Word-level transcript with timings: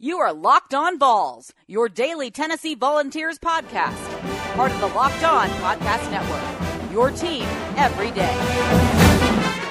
You 0.00 0.18
are 0.18 0.32
Locked 0.32 0.74
On 0.74 0.98
Vols, 0.98 1.52
your 1.68 1.88
daily 1.88 2.28
Tennessee 2.28 2.74
Volunteers 2.74 3.38
podcast. 3.38 3.94
Part 4.56 4.72
of 4.72 4.80
the 4.80 4.88
Locked 4.88 5.22
On 5.22 5.48
Podcast 5.48 6.10
Network. 6.10 6.92
Your 6.92 7.12
team 7.12 7.44
every 7.76 8.10
day. 8.10 8.34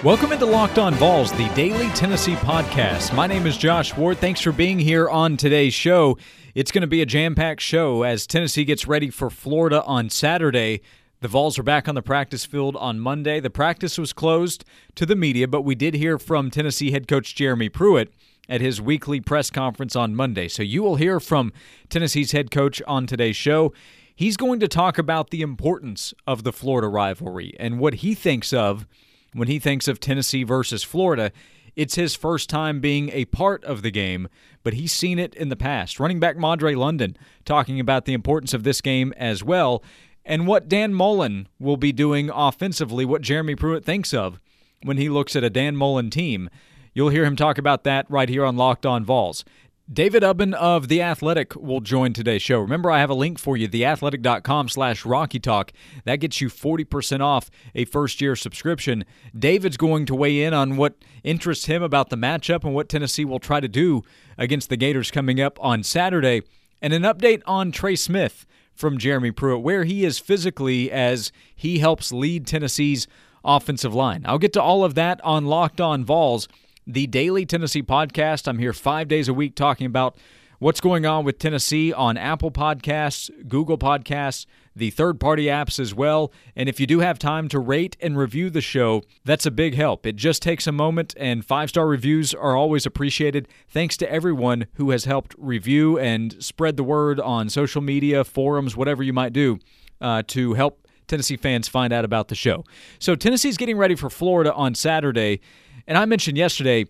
Welcome 0.01 0.31
into 0.31 0.46
Locked 0.46 0.79
On 0.79 0.94
Vols, 0.94 1.33
the 1.33 1.49
daily 1.49 1.89
Tennessee 1.89 2.36
podcast. 2.36 3.13
My 3.13 3.28
name 3.28 3.46
is 3.46 3.57
Josh 3.57 3.97
Ward. 3.97 4.17
Thanks 4.17 4.39
for 4.39 4.54
being 4.54 4.79
here 4.79 5.09
on 5.09 5.36
today's 5.36 5.73
show. 5.73 6.18
It's 6.55 6.71
going 6.71 6.84
to 6.84 6.88
be 6.88 7.02
a 7.02 7.05
jam 7.05 7.36
packed 7.36 7.62
show 7.62 8.04
as 8.04 8.26
Tennessee 8.26 8.64
gets 8.64 8.88
ready 8.88 9.10
for 9.10 9.30
Florida 9.30 9.84
on 9.84 10.10
Saturday. 10.10 10.80
The 11.20 11.28
Vols 11.28 11.60
are 11.60 11.64
back 11.64 11.90
on 11.90 11.96
the 11.96 12.02
practice 12.02 12.46
field 12.46 12.78
on 12.78 12.98
Monday. 12.98 13.42
The 13.42 13.50
practice 13.50 13.98
was 13.98 14.14
closed 14.14 14.64
to 14.96 15.05
the 15.05 15.18
media, 15.18 15.50
but 15.50 15.64
we 15.64 15.76
did 15.76 15.96
hear 15.96 16.18
from 16.18 16.50
Tennessee 16.50 16.92
head 16.92 17.10
coach 17.10 17.36
Jeremy 17.36 17.68
Pruitt 17.68 18.14
at 18.50 18.62
his 18.62 18.82
weekly 18.82 19.20
press 19.20 19.50
conference 19.50 19.96
on 19.96 20.16
Monday. 20.16 20.48
So 20.48 20.64
you 20.64 20.84
will 20.84 20.96
hear 20.96 21.20
from 21.20 21.54
Tennessee's 21.90 22.31
head 22.31 22.52
coach 22.52 22.81
on 22.88 23.08
today's 23.08 23.36
show. 23.36 23.73
He's 24.16 24.38
going 24.38 24.59
to 24.59 24.67
talk 24.67 24.98
about 24.98 25.30
the 25.30 25.41
importance 25.41 26.13
of 26.27 26.44
the 26.44 26.53
Florida 26.53 26.88
rivalry 26.88 27.55
and 27.59 27.80
what 27.80 27.95
he 27.95 28.14
thinks 28.14 28.53
of 28.53 28.86
when 29.34 29.48
he 29.48 29.59
thinks 29.59 29.88
of 29.88 30.00
Tennessee 30.00 30.44
versus 30.44 30.84
Florida. 30.84 31.31
It's 31.76 31.95
his 31.95 32.16
first 32.16 32.50
time 32.50 32.80
being 32.80 33.09
a 33.09 33.26
part 33.26 33.64
of 33.64 33.81
the 33.81 33.90
game, 33.90 34.27
but 34.62 34.73
he's 34.73 34.91
seen 34.91 35.17
it 35.17 35.34
in 35.34 35.50
the 35.50 35.55
past. 35.55 36.00
Running 36.00 36.20
back 36.20 36.38
Madre 36.38 36.75
London 36.75 37.17
talking 37.45 37.80
about 37.80 38.05
the 38.05 38.14
importance 38.14 38.53
of 38.53 38.64
this 38.64 38.81
game 38.81 39.14
as 39.17 39.44
well 39.44 39.84
and 40.25 40.48
what 40.48 40.70
Dan 40.70 40.94
Mullen 40.94 41.48
will 41.59 41.78
be 41.78 41.91
doing 41.91 42.30
offensively, 42.30 43.05
what 43.05 43.22
Jeremy 43.22 43.55
Pruitt 43.55 43.84
thinks 43.84 44.14
of 44.14 44.39
when 44.84 44.98
he 44.98 45.09
looks 45.09 45.36
at 45.36 45.44
a 45.44 45.50
Dan 45.50 45.75
Mullen 45.75 46.09
team. 46.09 46.50
You'll 46.93 47.09
hear 47.09 47.25
him 47.25 47.35
talk 47.35 47.57
about 47.57 47.83
that 47.85 48.05
right 48.09 48.29
here 48.29 48.45
on 48.45 48.55
Locked 48.55 48.85
On 48.85 49.03
Vols. 49.03 49.43
David 49.91 50.23
Ubben 50.23 50.53
of 50.53 50.88
The 50.88 51.02
Athletic 51.02 51.55
will 51.55 51.81
join 51.81 52.13
today's 52.13 52.41
show. 52.41 52.59
Remember, 52.59 52.89
I 52.89 52.99
have 52.99 53.09
a 53.09 53.16
link 53.16 53.38
for 53.38 53.57
you, 53.57 53.67
theathletic.com 53.67 54.69
slash 54.69 55.05
Rocky 55.05 55.39
Talk. 55.39 55.73
That 56.05 56.17
gets 56.17 56.39
you 56.39 56.47
40% 56.50 57.19
off 57.19 57.50
a 57.75 57.85
first-year 57.85 58.35
subscription. 58.35 59.03
David's 59.38 59.75
going 59.75 60.05
to 60.05 60.16
weigh 60.16 60.44
in 60.44 60.53
on 60.53 60.77
what 60.77 60.95
interests 61.23 61.66
him 61.66 61.83
about 61.83 62.09
the 62.09 62.16
matchup 62.16 62.63
and 62.63 62.73
what 62.73 62.88
Tennessee 62.88 63.25
will 63.25 63.39
try 63.39 63.59
to 63.59 63.67
do 63.67 64.03
against 64.38 64.69
the 64.69 64.78
Gators 64.78 65.11
coming 65.11 65.41
up 65.41 65.57
on 65.61 65.83
Saturday. 65.83 66.44
And 66.81 66.94
an 66.94 67.03
update 67.03 67.41
on 67.45 67.72
Trey 67.72 67.95
Smith 67.95 68.45
from 68.73 68.97
Jeremy 68.97 69.31
Pruitt, 69.31 69.63
where 69.63 69.83
he 69.83 70.05
is 70.05 70.17
physically 70.17 70.91
as 70.91 71.31
he 71.55 71.80
helps 71.80 72.11
lead 72.11 72.47
Tennessee's 72.47 73.05
offensive 73.44 73.94
line. 73.94 74.23
I'll 74.25 74.39
get 74.39 74.53
to 74.53 74.61
all 74.61 74.85
of 74.85 74.95
that 74.95 75.19
on 75.25 75.45
Locked 75.45 75.81
On 75.81 76.05
Vols– 76.05 76.47
the 76.86 77.08
Daily 77.08 77.45
Tennessee 77.45 77.84
Podcast. 77.84 78.48
I'm 78.48 78.59
here 78.59 78.73
five 78.73 79.08
days 79.08 79.28
a 79.28 79.34
week 79.34 79.56
talking 79.56 79.86
about 79.86 80.17
what's 80.59 80.81
going 80.81 81.06
on 81.06 81.25
with 81.25 81.40
Tennessee 81.40 81.92
on 81.92 82.17
Apple 82.17 82.52
Podcasts, 82.52 83.30
Google 83.48 83.78
Podcasts, 83.78 84.45
the 84.75 84.90
third 84.90 85.20
party 85.20 85.45
apps 85.45 85.80
as 85.80 85.94
well. 85.94 86.31
And 86.56 86.67
if 86.67 86.80
you 86.80 86.88
do 86.88 87.00
have 87.00 87.20
time 87.20 87.48
to 87.50 87.59
rate 87.59 87.95
and 88.02 88.17
review 88.17 88.50
the 88.50 88.62
show, 88.62 89.03
that's 89.23 89.45
a 89.45 89.52
big 89.52 89.75
help. 89.75 90.06
It 90.06 90.16
just 90.16 90.42
takes 90.42 90.66
a 90.66 90.72
moment, 90.72 91.14
and 91.17 91.45
five 91.45 91.70
star 91.70 91.88
reviews 91.88 92.34
are 92.34 92.56
always 92.56 92.86
appreciated. 92.86 93.47
Thanks 93.68 93.97
to 93.97 94.12
everyone 94.12 94.68
who 94.75 94.92
has 94.92 95.06
helped 95.06 95.36
review 95.38 96.00
and 96.00 96.42
spread 96.44 96.78
the 96.78 96.84
word 96.84 97.20
on 97.20 97.50
social 97.50 97.81
media, 97.81 98.23
forums, 98.23 98.75
whatever 98.75 99.03
you 99.03 99.14
might 99.14 99.34
do 99.34 99.59
uh, 100.02 100.23
to 100.28 100.53
help 100.53 100.88
Tennessee 101.08 101.38
fans 101.38 101.68
find 101.68 101.94
out 101.94 102.06
about 102.06 102.30
the 102.30 102.36
show. 102.36 102.64
So, 103.00 103.16
Tennessee's 103.16 103.58
getting 103.58 103.78
ready 103.78 103.95
for 103.95 104.09
Florida 104.09 104.53
on 104.53 104.75
Saturday. 104.75 105.42
And 105.88 105.97
I 105.97 106.05
mentioned 106.05 106.38
yesterday, 106.38 106.85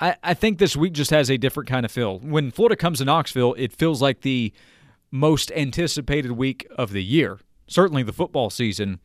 I, 0.00 0.16
I 0.22 0.34
think 0.34 0.58
this 0.58 0.76
week 0.76 0.94
just 0.94 1.10
has 1.10 1.30
a 1.30 1.36
different 1.36 1.68
kind 1.68 1.84
of 1.84 1.92
feel. 1.92 2.18
When 2.18 2.50
Florida 2.50 2.76
comes 2.76 2.98
to 2.98 3.04
Knoxville, 3.04 3.54
it 3.58 3.72
feels 3.72 4.00
like 4.00 4.22
the 4.22 4.52
most 5.10 5.52
anticipated 5.52 6.32
week 6.32 6.66
of 6.76 6.92
the 6.92 7.04
year, 7.04 7.38
certainly 7.66 8.02
the 8.02 8.12
football 8.12 8.50
season 8.50 9.00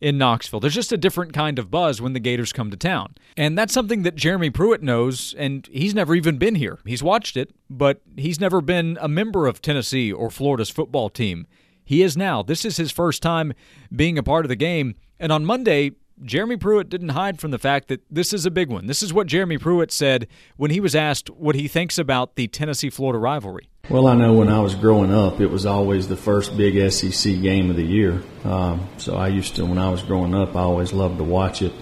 in 0.00 0.18
Knoxville. 0.18 0.60
There's 0.60 0.74
just 0.74 0.92
a 0.92 0.98
different 0.98 1.32
kind 1.32 1.58
of 1.58 1.70
buzz 1.70 2.00
when 2.00 2.12
the 2.12 2.20
Gators 2.20 2.52
come 2.52 2.70
to 2.70 2.76
town. 2.76 3.14
And 3.36 3.56
that's 3.56 3.72
something 3.72 4.02
that 4.02 4.14
Jeremy 4.14 4.50
Pruitt 4.50 4.82
knows, 4.82 5.34
and 5.38 5.66
he's 5.72 5.94
never 5.94 6.14
even 6.14 6.36
been 6.36 6.56
here. 6.56 6.78
He's 6.84 7.02
watched 7.02 7.36
it, 7.36 7.54
but 7.70 8.02
he's 8.16 8.40
never 8.40 8.60
been 8.60 8.98
a 9.00 9.08
member 9.08 9.46
of 9.46 9.62
Tennessee 9.62 10.12
or 10.12 10.30
Florida's 10.30 10.70
football 10.70 11.08
team. 11.08 11.46
He 11.84 12.02
is 12.02 12.16
now. 12.16 12.42
This 12.42 12.64
is 12.64 12.76
his 12.76 12.92
first 12.92 13.22
time 13.22 13.54
being 13.94 14.18
a 14.18 14.22
part 14.22 14.44
of 14.44 14.48
the 14.48 14.56
game. 14.56 14.96
And 15.18 15.32
on 15.32 15.44
Monday, 15.44 15.92
Jeremy 16.24 16.56
Pruitt 16.56 16.88
didn't 16.88 17.10
hide 17.10 17.38
from 17.38 17.50
the 17.50 17.58
fact 17.58 17.88
that 17.88 18.02
this 18.10 18.32
is 18.32 18.46
a 18.46 18.50
big 18.50 18.70
one. 18.70 18.86
This 18.86 19.02
is 19.02 19.12
what 19.12 19.26
Jeremy 19.26 19.58
Pruitt 19.58 19.92
said 19.92 20.26
when 20.56 20.70
he 20.70 20.80
was 20.80 20.94
asked 20.94 21.28
what 21.30 21.54
he 21.54 21.68
thinks 21.68 21.98
about 21.98 22.36
the 22.36 22.48
Tennessee 22.48 22.90
Florida 22.90 23.18
rivalry. 23.18 23.68
Well, 23.88 24.06
I 24.06 24.14
know 24.14 24.32
when 24.32 24.48
I 24.48 24.60
was 24.60 24.74
growing 24.74 25.12
up, 25.12 25.40
it 25.40 25.46
was 25.46 25.66
always 25.66 26.08
the 26.08 26.16
first 26.16 26.56
big 26.56 26.90
SEC 26.90 27.40
game 27.40 27.70
of 27.70 27.76
the 27.76 27.84
year. 27.84 28.22
Um, 28.44 28.88
so 28.96 29.16
I 29.16 29.28
used 29.28 29.56
to, 29.56 29.66
when 29.66 29.78
I 29.78 29.90
was 29.90 30.02
growing 30.02 30.34
up, 30.34 30.56
I 30.56 30.60
always 30.60 30.92
loved 30.92 31.18
to 31.18 31.24
watch 31.24 31.62
it. 31.62 31.72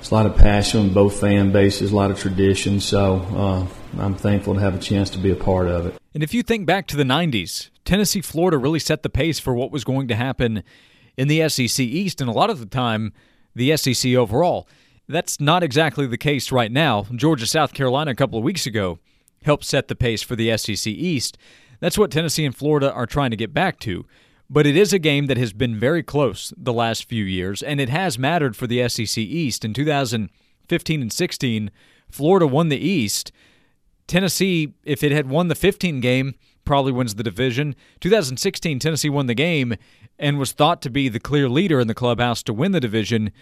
It's 0.00 0.10
a 0.10 0.14
lot 0.14 0.26
of 0.26 0.36
passion, 0.36 0.90
both 0.90 1.20
fan 1.20 1.52
bases, 1.52 1.92
a 1.92 1.96
lot 1.96 2.10
of 2.10 2.18
tradition. 2.18 2.80
So 2.80 3.16
uh, 3.16 3.66
I'm 4.02 4.14
thankful 4.14 4.54
to 4.54 4.60
have 4.60 4.74
a 4.74 4.78
chance 4.78 5.10
to 5.10 5.18
be 5.18 5.30
a 5.30 5.36
part 5.36 5.68
of 5.68 5.86
it. 5.86 5.94
And 6.14 6.22
if 6.22 6.32
you 6.32 6.42
think 6.42 6.66
back 6.66 6.86
to 6.88 6.96
the 6.96 7.04
90s, 7.04 7.70
Tennessee 7.84 8.22
Florida 8.22 8.56
really 8.56 8.78
set 8.78 9.02
the 9.02 9.10
pace 9.10 9.38
for 9.38 9.54
what 9.54 9.70
was 9.70 9.84
going 9.84 10.08
to 10.08 10.16
happen 10.16 10.64
in 11.16 11.28
the 11.28 11.48
SEC 11.48 11.80
East. 11.80 12.20
And 12.20 12.28
a 12.30 12.32
lot 12.32 12.50
of 12.50 12.58
the 12.58 12.66
time, 12.66 13.12
the 13.56 13.76
SEC 13.76 14.14
overall. 14.14 14.68
That's 15.08 15.40
not 15.40 15.62
exactly 15.62 16.06
the 16.06 16.18
case 16.18 16.52
right 16.52 16.70
now. 16.70 17.06
Georgia, 17.14 17.46
South 17.46 17.72
Carolina, 17.72 18.10
a 18.10 18.14
couple 18.14 18.38
of 18.38 18.44
weeks 18.44 18.66
ago 18.66 18.98
helped 19.44 19.64
set 19.64 19.88
the 19.88 19.94
pace 19.94 20.22
for 20.22 20.36
the 20.36 20.56
SEC 20.58 20.86
East. 20.86 21.38
That's 21.80 21.96
what 21.96 22.10
Tennessee 22.10 22.44
and 22.44 22.54
Florida 22.54 22.92
are 22.92 23.06
trying 23.06 23.30
to 23.30 23.36
get 23.36 23.54
back 23.54 23.78
to. 23.80 24.04
But 24.48 24.66
it 24.66 24.76
is 24.76 24.92
a 24.92 24.98
game 24.98 25.26
that 25.26 25.38
has 25.38 25.52
been 25.52 25.78
very 25.78 26.02
close 26.02 26.52
the 26.56 26.72
last 26.72 27.08
few 27.08 27.24
years, 27.24 27.62
and 27.62 27.80
it 27.80 27.88
has 27.88 28.18
mattered 28.18 28.56
for 28.56 28.66
the 28.66 28.88
SEC 28.88 29.18
East. 29.18 29.64
In 29.64 29.74
2015 29.74 31.02
and 31.02 31.12
16, 31.12 31.70
Florida 32.10 32.46
won 32.46 32.68
the 32.68 32.76
East. 32.76 33.32
Tennessee, 34.06 34.74
if 34.84 35.02
it 35.02 35.12
had 35.12 35.28
won 35.28 35.48
the 35.48 35.54
15 35.54 36.00
game, 36.00 36.34
probably 36.64 36.92
wins 36.92 37.14
the 37.14 37.22
division. 37.22 37.74
2016, 38.00 38.78
Tennessee 38.78 39.10
won 39.10 39.26
the 39.26 39.34
game 39.34 39.74
and 40.18 40.38
was 40.38 40.52
thought 40.52 40.82
to 40.82 40.90
be 40.90 41.08
the 41.08 41.20
clear 41.20 41.48
leader 41.48 41.80
in 41.80 41.88
the 41.88 41.94
clubhouse 41.94 42.42
to 42.44 42.52
win 42.52 42.72
the 42.72 42.80
division. 42.80 43.32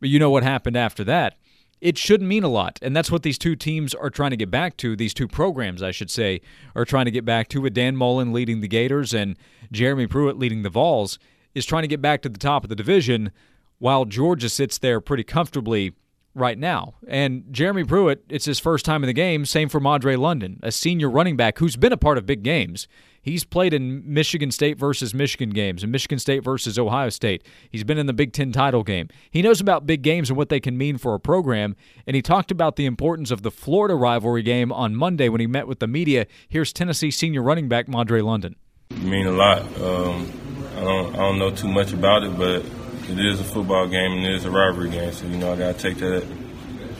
But 0.00 0.08
you 0.08 0.18
know 0.18 0.30
what 0.30 0.42
happened 0.42 0.76
after 0.76 1.04
that. 1.04 1.36
It 1.80 1.98
shouldn't 1.98 2.28
mean 2.28 2.42
a 2.42 2.48
lot. 2.48 2.78
And 2.82 2.96
that's 2.96 3.10
what 3.10 3.22
these 3.22 3.38
two 3.38 3.54
teams 3.54 3.94
are 3.94 4.10
trying 4.10 4.30
to 4.30 4.36
get 4.36 4.50
back 4.50 4.76
to. 4.78 4.96
These 4.96 5.14
two 5.14 5.28
programs, 5.28 5.82
I 5.82 5.90
should 5.90 6.10
say, 6.10 6.40
are 6.74 6.84
trying 6.84 7.04
to 7.04 7.10
get 7.10 7.24
back 7.24 7.48
to 7.48 7.60
with 7.60 7.74
Dan 7.74 7.96
Mullen 7.96 8.32
leading 8.32 8.60
the 8.60 8.68
Gators 8.68 9.12
and 9.12 9.36
Jeremy 9.70 10.06
Pruitt 10.06 10.38
leading 10.38 10.62
the 10.62 10.70
Vols, 10.70 11.18
is 11.54 11.66
trying 11.66 11.82
to 11.82 11.88
get 11.88 12.02
back 12.02 12.22
to 12.22 12.28
the 12.28 12.38
top 12.38 12.64
of 12.64 12.70
the 12.70 12.76
division 12.76 13.30
while 13.78 14.04
Georgia 14.06 14.48
sits 14.48 14.78
there 14.78 15.00
pretty 15.00 15.24
comfortably 15.24 15.94
right 16.36 16.58
now. 16.58 16.94
And 17.08 17.44
Jeremy 17.50 17.84
Pruitt, 17.84 18.24
it's 18.28 18.44
his 18.44 18.58
first 18.58 18.84
time 18.84 19.02
in 19.02 19.08
the 19.08 19.12
game. 19.12 19.44
Same 19.44 19.68
for 19.68 19.80
Madre 19.80 20.16
London, 20.16 20.60
a 20.62 20.70
senior 20.70 21.10
running 21.10 21.36
back 21.36 21.58
who's 21.58 21.76
been 21.76 21.92
a 21.92 21.96
part 21.96 22.18
of 22.18 22.26
big 22.26 22.42
games. 22.42 22.86
He's 23.26 23.42
played 23.42 23.74
in 23.74 24.02
Michigan 24.06 24.52
State 24.52 24.78
versus 24.78 25.12
Michigan 25.12 25.50
games 25.50 25.82
and 25.82 25.90
Michigan 25.90 26.20
State 26.20 26.44
versus 26.44 26.78
Ohio 26.78 27.08
State. 27.08 27.44
He's 27.68 27.82
been 27.82 27.98
in 27.98 28.06
the 28.06 28.12
Big 28.12 28.32
Ten 28.32 28.52
title 28.52 28.84
game. 28.84 29.08
He 29.32 29.42
knows 29.42 29.60
about 29.60 29.84
big 29.84 30.02
games 30.02 30.30
and 30.30 30.36
what 30.36 30.48
they 30.48 30.60
can 30.60 30.78
mean 30.78 30.96
for 30.96 31.12
a 31.12 31.18
program. 31.18 31.74
And 32.06 32.14
he 32.14 32.22
talked 32.22 32.52
about 32.52 32.76
the 32.76 32.86
importance 32.86 33.32
of 33.32 33.42
the 33.42 33.50
Florida 33.50 33.96
rivalry 33.96 34.44
game 34.44 34.70
on 34.70 34.94
Monday 34.94 35.28
when 35.28 35.40
he 35.40 35.48
met 35.48 35.66
with 35.66 35.80
the 35.80 35.88
media. 35.88 36.26
Here's 36.48 36.72
Tennessee 36.72 37.10
senior 37.10 37.42
running 37.42 37.68
back 37.68 37.88
Madre 37.88 38.20
London. 38.20 38.54
Mean 38.90 39.26
a 39.26 39.32
lot. 39.32 39.62
Um, 39.80 40.32
I 40.76 40.80
don't 40.80 41.14
I 41.14 41.18
don't 41.18 41.38
know 41.40 41.50
too 41.50 41.68
much 41.68 41.92
about 41.92 42.22
it, 42.22 42.38
but 42.38 42.64
it 43.08 43.18
is 43.18 43.40
a 43.40 43.44
football 43.44 43.86
game 43.86 44.12
and 44.12 44.24
it 44.24 44.34
is 44.34 44.44
a 44.44 44.50
rivalry 44.50 44.90
game. 44.90 45.12
So 45.12 45.26
you 45.26 45.36
know 45.36 45.52
I 45.52 45.56
got 45.56 45.76
to 45.76 45.80
take 45.80 45.98
that 45.98 46.26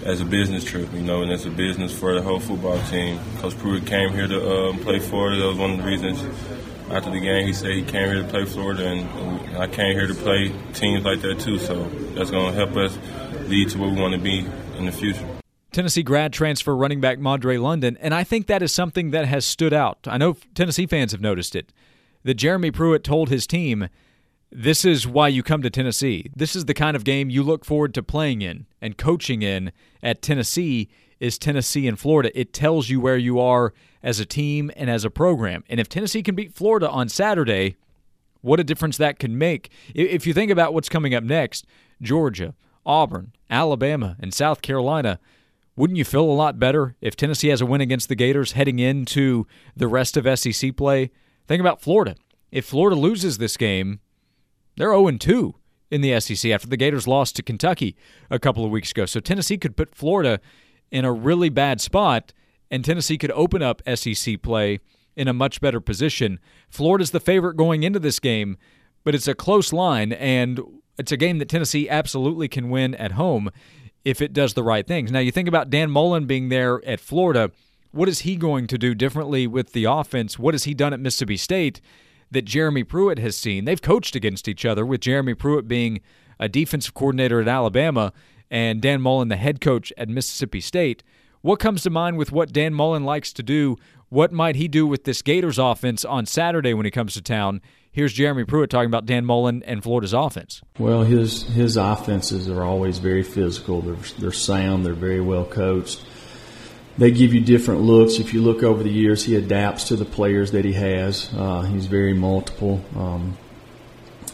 as 0.04 0.20
a 0.20 0.24
business 0.24 0.64
trip, 0.64 0.92
you 0.92 1.00
know, 1.00 1.22
and 1.22 1.32
it's 1.32 1.44
a 1.46 1.50
business 1.50 1.96
for 1.96 2.14
the 2.14 2.22
whole 2.22 2.38
football 2.38 2.80
team. 2.86 3.18
Coach 3.38 3.58
Pruitt 3.58 3.86
came 3.86 4.12
here 4.12 4.28
to 4.28 4.50
um, 4.50 4.78
play 4.78 5.00
Florida. 5.00 5.40
That 5.40 5.48
was 5.48 5.58
one 5.58 5.72
of 5.72 5.78
the 5.78 5.82
reasons. 5.82 6.22
After 6.90 7.10
the 7.10 7.18
game, 7.18 7.44
he 7.44 7.52
said 7.52 7.72
he 7.72 7.82
came 7.82 8.08
here 8.08 8.22
to 8.22 8.28
play 8.28 8.44
Florida, 8.44 8.86
and, 8.86 9.00
and 9.48 9.58
I 9.58 9.66
came 9.66 9.96
here 9.96 10.06
to 10.06 10.14
play 10.14 10.52
teams 10.74 11.04
like 11.04 11.20
that 11.22 11.40
too. 11.40 11.58
So 11.58 11.82
that's 12.14 12.30
going 12.30 12.52
to 12.52 12.56
help 12.56 12.76
us 12.76 12.96
lead 13.48 13.70
to 13.70 13.78
where 13.78 13.90
we 13.90 14.00
want 14.00 14.14
to 14.14 14.20
be 14.20 14.46
in 14.78 14.86
the 14.86 14.92
future. 14.92 15.26
Tennessee 15.72 16.04
grad 16.04 16.32
transfer 16.32 16.74
running 16.74 17.00
back 17.00 17.18
Madre 17.18 17.56
London, 17.56 17.98
and 18.00 18.14
I 18.14 18.22
think 18.22 18.46
that 18.46 18.62
is 18.62 18.70
something 18.72 19.10
that 19.10 19.26
has 19.26 19.44
stood 19.44 19.74
out. 19.74 19.98
I 20.06 20.18
know 20.18 20.36
Tennessee 20.54 20.86
fans 20.86 21.10
have 21.10 21.20
noticed 21.20 21.56
it. 21.56 21.72
That 22.22 22.34
Jeremy 22.34 22.70
Pruitt 22.70 23.02
told 23.02 23.28
his 23.28 23.46
team 23.46 23.88
this 24.50 24.84
is 24.84 25.06
why 25.06 25.28
you 25.28 25.42
come 25.42 25.62
to 25.62 25.70
Tennessee. 25.70 26.30
This 26.34 26.54
is 26.54 26.66
the 26.66 26.74
kind 26.74 26.96
of 26.96 27.04
game 27.04 27.30
you 27.30 27.42
look 27.42 27.64
forward 27.64 27.94
to 27.94 28.02
playing 28.02 28.42
in 28.42 28.66
and 28.80 28.96
coaching 28.96 29.42
in 29.42 29.72
at 30.02 30.22
Tennessee 30.22 30.88
is 31.18 31.38
Tennessee 31.38 31.88
and 31.88 31.98
Florida. 31.98 32.30
It 32.38 32.52
tells 32.52 32.88
you 32.88 33.00
where 33.00 33.16
you 33.16 33.40
are 33.40 33.72
as 34.02 34.20
a 34.20 34.26
team 34.26 34.70
and 34.76 34.90
as 34.90 35.04
a 35.04 35.10
program. 35.10 35.64
And 35.68 35.80
if 35.80 35.88
Tennessee 35.88 36.22
can 36.22 36.34
beat 36.34 36.54
Florida 36.54 36.88
on 36.88 37.08
Saturday, 37.08 37.76
what 38.40 38.60
a 38.60 38.64
difference 38.64 38.96
that 38.98 39.18
can 39.18 39.36
make. 39.36 39.70
If 39.94 40.26
you 40.26 40.32
think 40.32 40.50
about 40.50 40.74
what's 40.74 40.88
coming 40.88 41.14
up 41.14 41.24
next, 41.24 41.66
Georgia, 42.00 42.54
Auburn, 42.84 43.32
Alabama, 43.50 44.16
and 44.20 44.32
South 44.32 44.62
Carolina, 44.62 45.18
wouldn't 45.74 45.98
you 45.98 46.04
feel 46.04 46.24
a 46.24 46.32
lot 46.32 46.58
better 46.58 46.94
if 47.00 47.16
Tennessee 47.16 47.48
has 47.48 47.60
a 47.60 47.66
win 47.66 47.80
against 47.80 48.08
the 48.08 48.14
Gators 48.14 48.52
heading 48.52 48.78
into 48.78 49.46
the 49.74 49.88
rest 49.88 50.16
of 50.16 50.38
SEC 50.38 50.76
play? 50.76 51.10
Think 51.46 51.60
about 51.60 51.82
Florida. 51.82 52.14
If 52.50 52.64
Florida 52.66 52.96
loses 52.96 53.38
this 53.38 53.56
game, 53.56 54.00
they're 54.76 54.92
0 54.92 55.10
2 55.10 55.54
in 55.90 56.00
the 56.00 56.18
SEC 56.20 56.50
after 56.50 56.68
the 56.68 56.76
Gators 56.76 57.06
lost 57.06 57.36
to 57.36 57.42
Kentucky 57.42 57.96
a 58.30 58.38
couple 58.38 58.64
of 58.64 58.70
weeks 58.70 58.90
ago. 58.90 59.06
So 59.06 59.20
Tennessee 59.20 59.58
could 59.58 59.76
put 59.76 59.94
Florida 59.94 60.40
in 60.90 61.04
a 61.04 61.12
really 61.12 61.48
bad 61.48 61.80
spot, 61.80 62.32
and 62.70 62.84
Tennessee 62.84 63.18
could 63.18 63.30
open 63.32 63.62
up 63.62 63.82
SEC 63.94 64.42
play 64.42 64.80
in 65.16 65.28
a 65.28 65.32
much 65.32 65.60
better 65.60 65.80
position. 65.80 66.38
Florida's 66.68 67.10
the 67.10 67.20
favorite 67.20 67.56
going 67.56 67.82
into 67.82 67.98
this 67.98 68.20
game, 68.20 68.56
but 69.04 69.14
it's 69.14 69.28
a 69.28 69.34
close 69.34 69.72
line, 69.72 70.12
and 70.12 70.60
it's 70.98 71.12
a 71.12 71.16
game 71.16 71.38
that 71.38 71.48
Tennessee 71.48 71.88
absolutely 71.88 72.48
can 72.48 72.68
win 72.70 72.94
at 72.96 73.12
home 73.12 73.50
if 74.04 74.20
it 74.20 74.32
does 74.32 74.54
the 74.54 74.62
right 74.62 74.86
things. 74.86 75.10
Now, 75.10 75.18
you 75.18 75.32
think 75.32 75.48
about 75.48 75.70
Dan 75.70 75.90
Mullen 75.90 76.26
being 76.26 76.48
there 76.48 76.84
at 76.86 77.00
Florida. 77.00 77.50
What 77.90 78.08
is 78.08 78.20
he 78.20 78.36
going 78.36 78.66
to 78.68 78.78
do 78.78 78.94
differently 78.94 79.46
with 79.46 79.72
the 79.72 79.84
offense? 79.84 80.38
What 80.38 80.54
has 80.54 80.64
he 80.64 80.74
done 80.74 80.92
at 80.92 81.00
Mississippi 81.00 81.36
State 81.36 81.80
that 82.30 82.42
Jeremy 82.42 82.84
Pruitt 82.84 83.18
has 83.18 83.36
seen? 83.36 83.64
They've 83.64 83.80
coached 83.80 84.16
against 84.16 84.48
each 84.48 84.64
other, 84.64 84.84
with 84.84 85.00
Jeremy 85.00 85.34
Pruitt 85.34 85.68
being 85.68 86.00
a 86.38 86.48
defensive 86.48 86.94
coordinator 86.94 87.40
at 87.40 87.48
Alabama 87.48 88.12
and 88.50 88.80
Dan 88.80 89.00
Mullen, 89.00 89.28
the 89.28 89.36
head 89.36 89.60
coach 89.60 89.92
at 89.96 90.08
Mississippi 90.08 90.60
State. 90.60 91.02
What 91.40 91.60
comes 91.60 91.82
to 91.82 91.90
mind 91.90 92.18
with 92.18 92.32
what 92.32 92.52
Dan 92.52 92.74
Mullen 92.74 93.04
likes 93.04 93.32
to 93.34 93.42
do? 93.42 93.76
What 94.08 94.32
might 94.32 94.56
he 94.56 94.68
do 94.68 94.86
with 94.86 95.04
this 95.04 95.22
Gators 95.22 95.58
offense 95.58 96.04
on 96.04 96.26
Saturday 96.26 96.74
when 96.74 96.84
he 96.84 96.90
comes 96.90 97.14
to 97.14 97.22
town? 97.22 97.60
Here's 97.90 98.12
Jeremy 98.12 98.44
Pruitt 98.44 98.68
talking 98.68 98.88
about 98.88 99.06
Dan 99.06 99.24
Mullen 99.24 99.62
and 99.64 99.82
Florida's 99.82 100.12
offense. 100.12 100.60
Well, 100.78 101.02
his 101.02 101.44
his 101.44 101.76
offenses 101.76 102.48
are 102.48 102.62
always 102.62 102.98
very 102.98 103.22
physical. 103.22 103.80
They're 103.80 103.96
they're 104.18 104.32
sound. 104.32 104.84
They're 104.84 104.94
very 104.94 105.20
well 105.20 105.44
coached. 105.44 106.04
They 106.98 107.10
give 107.10 107.34
you 107.34 107.40
different 107.40 107.82
looks. 107.82 108.18
If 108.18 108.32
you 108.32 108.40
look 108.42 108.62
over 108.62 108.82
the 108.82 108.90
years, 108.90 109.24
he 109.24 109.36
adapts 109.36 109.84
to 109.88 109.96
the 109.96 110.06
players 110.06 110.52
that 110.52 110.64
he 110.64 110.72
has. 110.72 111.30
Uh, 111.36 111.62
he's 111.62 111.86
very 111.86 112.14
multiple. 112.14 112.82
Um, 112.96 113.36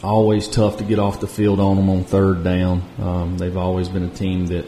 always 0.01 0.47
tough 0.47 0.77
to 0.77 0.83
get 0.83 0.99
off 0.99 1.19
the 1.19 1.27
field 1.27 1.59
on 1.59 1.75
them 1.75 1.89
on 1.89 2.03
third 2.03 2.43
down. 2.43 2.83
Um, 2.99 3.37
they've 3.37 3.57
always 3.57 3.89
been 3.89 4.03
a 4.03 4.09
team 4.09 4.47
that 4.47 4.65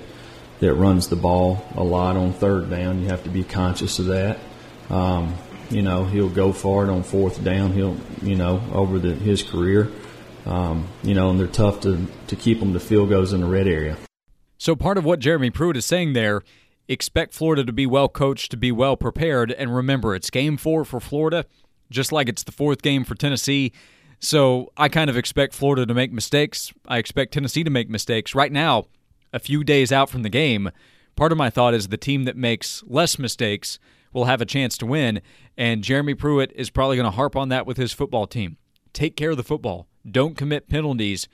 that 0.60 0.74
runs 0.74 1.10
the 1.10 1.16
ball 1.16 1.66
a 1.76 1.84
lot 1.84 2.16
on 2.16 2.34
third 2.34 2.70
down. 2.70 3.02
You 3.02 3.10
have 3.10 3.24
to 3.24 3.30
be 3.30 3.44
conscious 3.44 4.00
of 4.00 4.06
that. 4.08 4.40
Um, 4.90 5.36
you 5.70 5.82
know, 5.82 6.06
he'll 6.06 6.30
go 6.30 6.54
for 6.54 6.86
it 6.86 6.90
on 6.90 7.04
fourth 7.04 7.44
down. 7.44 7.74
He'll, 7.74 7.98
you 8.22 8.36
know, 8.36 8.62
over 8.72 9.00
the, 9.00 9.14
his 9.14 9.44
career. 9.44 9.92
Um, 10.46 10.88
you 11.04 11.14
know, 11.14 11.32
and 11.32 11.40
they're 11.40 11.48
tough 11.48 11.82
to, 11.82 12.08
to 12.28 12.36
keep 12.36 12.60
them 12.60 12.74
to 12.74 12.80
field 12.80 13.10
goals 13.10 13.34
in 13.34 13.42
the 13.42 13.48
red 13.48 13.68
area. 13.68 13.98
So 14.58 14.76
part 14.76 14.98
of 14.98 15.04
what 15.04 15.20
Jeremy 15.20 15.50
Pruitt 15.50 15.76
is 15.76 15.86
saying 15.86 16.14
there, 16.14 16.44
expect 16.88 17.34
Florida 17.34 17.64
to 17.64 17.74
be 17.74 17.86
well 17.86 18.10
coached, 18.10 18.52
to 18.52 18.58
be 18.58 18.72
well 18.72 18.98
prepared, 18.98 19.52
and 19.52 19.76
remember 19.76 20.16
it's 20.16 20.30
game 20.30 20.58
four 20.58 20.86
for 20.86 21.00
Florida, 21.00 21.46
just 21.90 22.12
like 22.12 22.30
it's 22.30 22.44
the 22.44 22.52
fourth 22.52 22.82
game 22.82 23.04
for 23.04 23.16
Tennessee. 23.16 23.72
So 24.20 24.72
I 24.78 24.90
kind 24.90 25.10
of 25.10 25.18
expect 25.18 25.54
Florida 25.54 25.86
to 25.86 25.94
make 25.94 26.12
mistakes. 26.12 26.74
I 26.88 26.98
expect 26.98 27.34
Tennessee 27.34 27.64
to 27.64 27.70
make 27.70 27.90
mistakes. 27.90 28.34
Right 28.34 28.52
now, 28.52 28.86
a 29.34 29.40
few 29.40 29.64
days 29.64 29.92
out 29.92 30.10
from 30.10 30.24
the 30.24 30.30
game, 30.30 30.72
part 31.16 31.32
of 31.32 31.38
my 31.38 31.50
thought 31.50 31.74
is 31.74 31.88
the 31.88 31.98
team 31.98 32.24
that 32.24 32.38
makes 32.38 32.84
less 32.88 33.20
mistakes 33.20 33.78
will 34.14 34.26
have 34.26 34.42
a 34.42 34.46
chance 34.46 34.78
to 34.78 34.86
win. 34.86 35.22
And 35.58 35.84
Jeremy 35.84 36.14
Pruitt 36.14 36.52
is 36.56 36.70
probably 36.70 36.96
going 36.96 37.06
to 37.06 37.16
harp 37.16 37.36
on 37.36 37.50
that 37.50 37.66
with 37.66 37.78
his 37.78 37.94
football 37.94 38.28
team. 38.28 38.58
Take 38.94 39.18
care 39.18 39.32
of 39.32 39.38
the 39.38 39.44
football. 39.44 39.88
Don't 40.10 40.38
commit 40.38 40.70
penalties. 40.70 41.28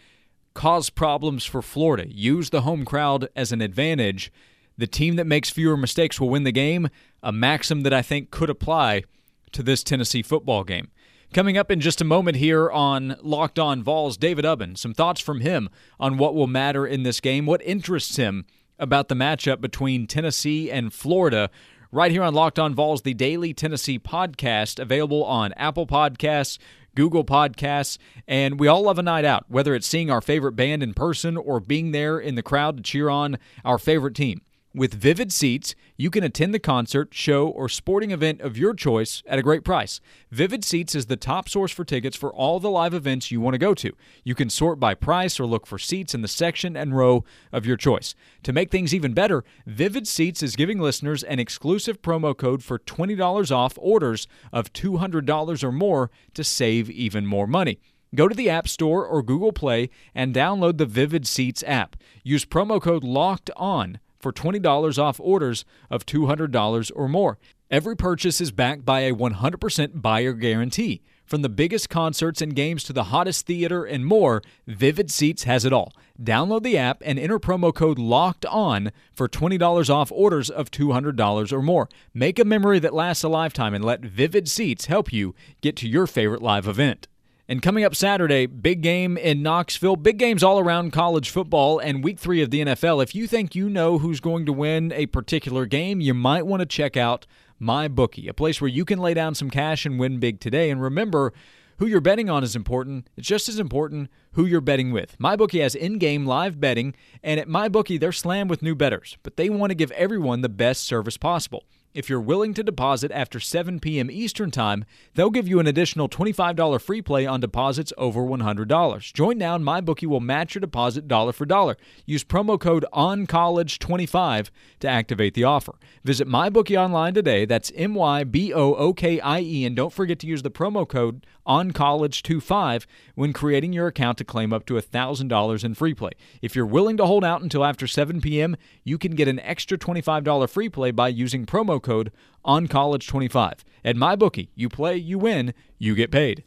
Cause 0.53 0.89
problems 0.89 1.45
for 1.45 1.61
Florida. 1.61 2.07
Use 2.09 2.49
the 2.49 2.61
home 2.61 2.83
crowd 2.83 3.29
as 3.35 3.51
an 3.51 3.61
advantage. 3.61 4.31
The 4.77 4.87
team 4.87 5.15
that 5.17 5.27
makes 5.27 5.49
fewer 5.49 5.77
mistakes 5.77 6.19
will 6.19 6.29
win 6.29 6.43
the 6.43 6.51
game, 6.51 6.89
a 7.21 7.31
maxim 7.31 7.81
that 7.81 7.93
I 7.93 8.01
think 8.01 8.31
could 8.31 8.49
apply 8.49 9.03
to 9.51 9.63
this 9.63 9.83
Tennessee 9.83 10.23
football 10.23 10.63
game. 10.63 10.89
Coming 11.33 11.57
up 11.57 11.71
in 11.71 11.79
just 11.79 12.01
a 12.01 12.05
moment 12.05 12.37
here 12.37 12.69
on 12.69 13.15
Locked 13.21 13.57
On 13.57 13.81
Vols, 13.81 14.17
David 14.17 14.43
Ubben. 14.43 14.77
Some 14.77 14.93
thoughts 14.93 15.21
from 15.21 15.39
him 15.39 15.69
on 15.99 16.17
what 16.17 16.35
will 16.35 16.47
matter 16.47 16.85
in 16.85 17.03
this 17.03 17.21
game, 17.21 17.45
what 17.45 17.61
interests 17.63 18.17
him 18.17 18.45
about 18.77 19.07
the 19.07 19.15
matchup 19.15 19.61
between 19.61 20.07
Tennessee 20.07 20.69
and 20.69 20.93
Florida 20.93 21.49
right 21.91 22.11
here 22.11 22.23
on 22.23 22.33
Locked 22.33 22.59
On 22.59 22.73
Vols, 22.73 23.03
the 23.03 23.13
daily 23.13 23.53
Tennessee 23.53 23.99
podcast, 23.99 24.79
available 24.79 25.23
on 25.23 25.53
Apple 25.53 25.87
Podcasts, 25.87 26.57
Google 26.95 27.23
Podcasts, 27.23 27.97
and 28.27 28.59
we 28.59 28.67
all 28.67 28.81
love 28.83 28.99
a 28.99 29.03
night 29.03 29.23
out, 29.25 29.45
whether 29.47 29.75
it's 29.75 29.87
seeing 29.87 30.09
our 30.09 30.21
favorite 30.21 30.53
band 30.53 30.83
in 30.83 30.93
person 30.93 31.37
or 31.37 31.59
being 31.59 31.91
there 31.91 32.19
in 32.19 32.35
the 32.35 32.43
crowd 32.43 32.77
to 32.77 32.83
cheer 32.83 33.09
on 33.09 33.37
our 33.63 33.77
favorite 33.77 34.15
team. 34.15 34.41
With 34.73 34.93
Vivid 34.93 35.33
Seats, 35.33 35.75
you 35.97 36.09
can 36.09 36.23
attend 36.23 36.53
the 36.53 36.59
concert, 36.59 37.09
show, 37.11 37.49
or 37.49 37.67
sporting 37.67 38.11
event 38.11 38.39
of 38.39 38.57
your 38.57 38.73
choice 38.73 39.21
at 39.27 39.37
a 39.37 39.43
great 39.43 39.65
price. 39.65 39.99
Vivid 40.31 40.63
Seats 40.63 40.95
is 40.95 41.07
the 41.07 41.17
top 41.17 41.49
source 41.49 41.73
for 41.73 41.83
tickets 41.83 42.15
for 42.15 42.33
all 42.33 42.57
the 42.57 42.69
live 42.69 42.93
events 42.93 43.31
you 43.31 43.41
want 43.41 43.53
to 43.53 43.57
go 43.57 43.73
to. 43.73 43.91
You 44.23 44.33
can 44.33 44.49
sort 44.49 44.79
by 44.79 44.93
price 44.93 45.41
or 45.41 45.45
look 45.45 45.67
for 45.67 45.77
seats 45.77 46.15
in 46.15 46.21
the 46.21 46.29
section 46.29 46.77
and 46.77 46.95
row 46.95 47.25
of 47.51 47.65
your 47.65 47.75
choice. 47.75 48.15
To 48.43 48.53
make 48.53 48.71
things 48.71 48.95
even 48.95 49.13
better, 49.13 49.43
Vivid 49.67 50.07
Seats 50.07 50.41
is 50.41 50.55
giving 50.55 50.79
listeners 50.79 51.21
an 51.23 51.39
exclusive 51.39 52.01
promo 52.01 52.35
code 52.35 52.63
for 52.63 52.79
$20 52.79 53.53
off 53.53 53.73
orders 53.77 54.25
of 54.53 54.71
$200 54.71 55.63
or 55.65 55.71
more 55.73 56.11
to 56.33 56.45
save 56.45 56.89
even 56.89 57.25
more 57.25 57.45
money. 57.45 57.81
Go 58.15 58.29
to 58.29 58.35
the 58.35 58.49
App 58.49 58.69
Store 58.69 59.05
or 59.05 59.21
Google 59.21 59.51
Play 59.51 59.89
and 60.15 60.33
download 60.33 60.77
the 60.77 60.85
Vivid 60.85 61.27
Seats 61.27 61.61
app. 61.67 61.97
Use 62.23 62.45
promo 62.45 62.81
code 62.81 63.03
LOCKED 63.03 63.51
ON 63.57 63.99
for 64.21 64.31
$20 64.31 64.97
off 65.01 65.19
orders 65.19 65.65
of 65.89 66.05
$200 66.05 66.91
or 66.95 67.07
more. 67.07 67.37
Every 67.69 67.95
purchase 67.95 68.41
is 68.41 68.51
backed 68.51 68.85
by 68.85 69.01
a 69.01 69.13
100% 69.13 70.01
buyer 70.01 70.33
guarantee. 70.33 71.01
From 71.25 71.43
the 71.43 71.47
biggest 71.47 71.89
concerts 71.89 72.41
and 72.41 72.53
games 72.53 72.83
to 72.83 72.91
the 72.91 73.05
hottest 73.05 73.45
theater 73.45 73.85
and 73.85 74.05
more, 74.05 74.41
Vivid 74.67 75.09
Seats 75.09 75.43
has 75.43 75.63
it 75.63 75.71
all. 75.71 75.93
Download 76.21 76.61
the 76.61 76.77
app 76.77 77.01
and 77.05 77.17
enter 77.17 77.39
promo 77.39 77.73
code 77.73 77.97
LOCKED 77.97 78.45
ON 78.47 78.91
for 79.13 79.29
$20 79.29 79.89
off 79.89 80.11
orders 80.11 80.49
of 80.49 80.69
$200 80.69 81.53
or 81.53 81.61
more. 81.61 81.87
Make 82.13 82.37
a 82.37 82.43
memory 82.43 82.79
that 82.79 82.93
lasts 82.93 83.23
a 83.23 83.29
lifetime 83.29 83.73
and 83.73 83.85
let 83.85 84.01
Vivid 84.01 84.49
Seats 84.49 84.87
help 84.87 85.13
you 85.13 85.33
get 85.61 85.77
to 85.77 85.87
your 85.87 86.05
favorite 86.05 86.41
live 86.41 86.67
event. 86.67 87.07
And 87.51 87.61
coming 87.61 87.83
up 87.83 87.97
Saturday, 87.97 88.45
big 88.45 88.79
game 88.79 89.17
in 89.17 89.43
Knoxville, 89.43 89.97
big 89.97 90.17
games 90.17 90.41
all 90.41 90.57
around 90.57 90.91
college 90.91 91.29
football 91.29 91.79
and 91.79 92.01
week 92.01 92.17
three 92.17 92.41
of 92.41 92.49
the 92.49 92.61
NFL. 92.63 93.03
If 93.03 93.13
you 93.13 93.27
think 93.27 93.55
you 93.55 93.69
know 93.69 93.97
who's 93.97 94.21
going 94.21 94.45
to 94.45 94.53
win 94.53 94.93
a 94.93 95.07
particular 95.07 95.65
game, 95.65 95.99
you 95.99 96.13
might 96.13 96.45
want 96.47 96.61
to 96.61 96.65
check 96.65 96.95
out 96.95 97.27
MyBookie, 97.61 98.29
a 98.29 98.33
place 98.33 98.61
where 98.61 98.69
you 98.69 98.85
can 98.85 98.99
lay 98.99 99.13
down 99.13 99.35
some 99.35 99.49
cash 99.49 99.85
and 99.85 99.99
win 99.99 100.17
big 100.17 100.39
today. 100.39 100.69
And 100.69 100.81
remember, 100.81 101.33
who 101.79 101.87
you're 101.87 101.99
betting 101.99 102.29
on 102.29 102.41
is 102.41 102.55
important. 102.55 103.09
It's 103.17 103.27
just 103.27 103.49
as 103.49 103.59
important 103.59 104.09
who 104.31 104.45
you're 104.45 104.61
betting 104.61 104.93
with. 104.93 105.17
MyBookie 105.19 105.61
has 105.61 105.75
in 105.75 105.97
game 105.97 106.25
live 106.25 106.57
betting, 106.57 106.95
and 107.21 107.37
at 107.37 107.49
MyBookie, 107.49 107.99
they're 107.99 108.13
slammed 108.13 108.49
with 108.49 108.61
new 108.61 108.75
bettors, 108.75 109.17
but 109.23 109.35
they 109.35 109.49
want 109.49 109.71
to 109.71 109.75
give 109.75 109.91
everyone 109.91 110.39
the 110.39 110.47
best 110.47 110.85
service 110.85 111.17
possible. 111.17 111.65
If 111.93 112.09
you're 112.09 112.21
willing 112.21 112.53
to 112.53 112.63
deposit 112.63 113.11
after 113.11 113.37
7 113.37 113.81
p.m. 113.81 114.09
Eastern 114.09 114.49
Time, 114.49 114.85
they'll 115.13 115.29
give 115.29 115.45
you 115.45 115.59
an 115.59 115.67
additional 115.67 116.07
$25 116.07 116.79
free 116.79 117.01
play 117.01 117.25
on 117.25 117.41
deposits 117.41 117.91
over 117.97 118.21
$100. 118.21 119.13
Join 119.13 119.37
now 119.37 119.55
and 119.55 119.65
MyBookie 119.65 120.07
will 120.07 120.21
match 120.21 120.55
your 120.55 120.61
deposit 120.61 121.09
dollar 121.09 121.33
for 121.33 121.45
dollar. 121.45 121.75
Use 122.05 122.23
promo 122.23 122.57
code 122.57 122.85
ONCOLLEGE25 122.93 124.51
to 124.79 124.87
activate 124.87 125.33
the 125.33 125.43
offer. 125.43 125.75
Visit 126.05 126.29
MyBookie 126.29 126.79
online 126.79 127.13
today. 127.13 127.43
That's 127.43 127.73
M 127.75 127.93
Y 127.93 128.23
B 128.23 128.53
O 128.53 128.73
O 128.73 128.93
K 128.93 129.19
I 129.19 129.41
E. 129.41 129.65
And 129.65 129.75
don't 129.75 129.91
forget 129.91 130.19
to 130.19 130.27
use 130.27 130.43
the 130.43 130.51
promo 130.51 130.87
code 130.87 131.25
ONCOLLEGE25 131.45 132.85
when 133.15 133.33
creating 133.33 133.73
your 133.73 133.87
account 133.87 134.17
to 134.19 134.23
claim 134.23 134.53
up 134.53 134.65
to 134.67 134.75
$1,000 134.75 135.63
in 135.65 135.73
free 135.73 135.93
play. 135.93 136.11
If 136.41 136.55
you're 136.55 136.65
willing 136.65 136.95
to 136.97 137.05
hold 137.05 137.25
out 137.25 137.41
until 137.41 137.65
after 137.65 137.85
7 137.85 138.21
p.m., 138.21 138.55
you 138.85 138.97
can 138.97 139.15
get 139.15 139.27
an 139.27 139.41
extra 139.41 139.77
$25 139.77 140.49
free 140.49 140.69
play 140.69 140.91
by 140.91 141.09
using 141.09 141.45
promo 141.45 141.80
code 141.81 142.11
ONCOLLEGE25. 142.45 143.59
At 143.83 143.95
MyBookie, 143.95 144.49
you 144.55 144.69
play, 144.69 144.95
you 144.95 145.19
win, 145.19 145.53
you 145.77 145.95
get 145.95 146.11
paid. 146.11 146.43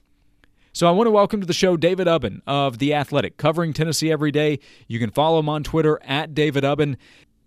So 0.73 0.89
I 0.89 0.91
want 0.91 1.07
to 1.07 1.13
welcome 1.13 1.41
to 1.41 1.47
the 1.47 1.53
show 1.53 1.77
David 1.77 2.09
Ubben 2.09 2.43
of 2.49 2.79
The 2.79 2.95
Athletic, 2.95 3.37
covering 3.37 3.73
Tennessee 3.73 4.11
every 4.11 4.33
day. 4.33 4.59
You 4.89 4.99
can 4.99 5.11
follow 5.11 5.39
him 5.39 5.49
on 5.49 5.63
Twitter 5.63 6.01
at 6.03 6.35
David 6.35 6.65
Ubben. 6.65 6.97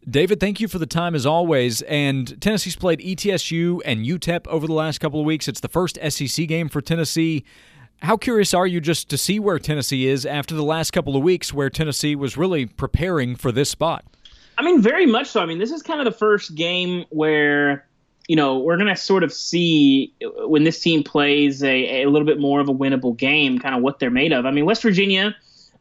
David, 0.10 0.40
thank 0.40 0.62
you 0.62 0.70
for 0.70 0.80
the 0.80 0.86
time 0.86 1.14
as 1.14 1.26
always. 1.26 1.82
And 1.82 2.40
Tennessee's 2.42 2.78
played 2.78 3.00
ETSU 3.00 3.82
and 3.84 4.06
UTEP 4.06 4.48
over 4.48 4.66
the 4.66 4.74
last 4.74 5.00
couple 5.00 5.20
of 5.20 5.26
weeks. 5.26 5.50
It's 5.50 5.60
the 5.60 5.68
first 5.68 6.00
SEC 6.10 6.48
game 6.48 6.70
for 6.70 6.80
Tennessee. 6.80 7.44
How 8.04 8.16
curious 8.16 8.54
are 8.54 8.68
you 8.68 8.80
just 8.80 9.10
to 9.10 9.18
see 9.18 9.40
where 9.40 9.60
Tennessee 9.60 10.08
is 10.08 10.26
after 10.26 10.56
the 10.56 10.64
last 10.64 10.92
couple 10.92 11.18
of 11.18 11.24
weeks 11.24 11.54
where 11.54 11.70
Tennessee 11.70 12.16
was 12.16 12.38
really 12.38 12.66
preparing 12.66 13.36
for 13.36 13.52
this 13.52 13.70
spot? 13.70 14.06
I 14.58 14.64
mean, 14.64 14.82
very 14.82 15.06
much 15.06 15.28
so. 15.28 15.42
I 15.42 15.46
mean, 15.46 15.60
this 15.60 15.72
is 15.72 15.84
kind 15.84 16.00
of 16.00 16.06
the 16.06 16.18
first 16.18 16.56
game 16.56 17.06
where, 17.10 17.88
you 18.28 18.36
know, 18.36 18.60
we're 18.60 18.78
going 18.78 18.90
to 18.90 18.96
sort 18.96 19.24
of 19.24 19.32
see 19.32 20.14
when 20.22 20.64
this 20.64 20.80
team 20.80 21.04
plays 21.04 21.64
a, 21.64 22.04
a 22.04 22.10
little 22.10 22.26
bit 22.26 22.40
more 22.40 22.60
of 22.60 22.68
a 22.68 22.74
winnable 22.74 23.16
game, 23.16 23.60
kind 23.60 23.76
of 23.76 23.82
what 23.82 24.00
they're 24.00 24.10
made 24.10 24.34
of. 24.34 24.46
I 24.46 24.52
mean, 24.52 24.66
West 24.66 24.82
Virginia 24.82 25.36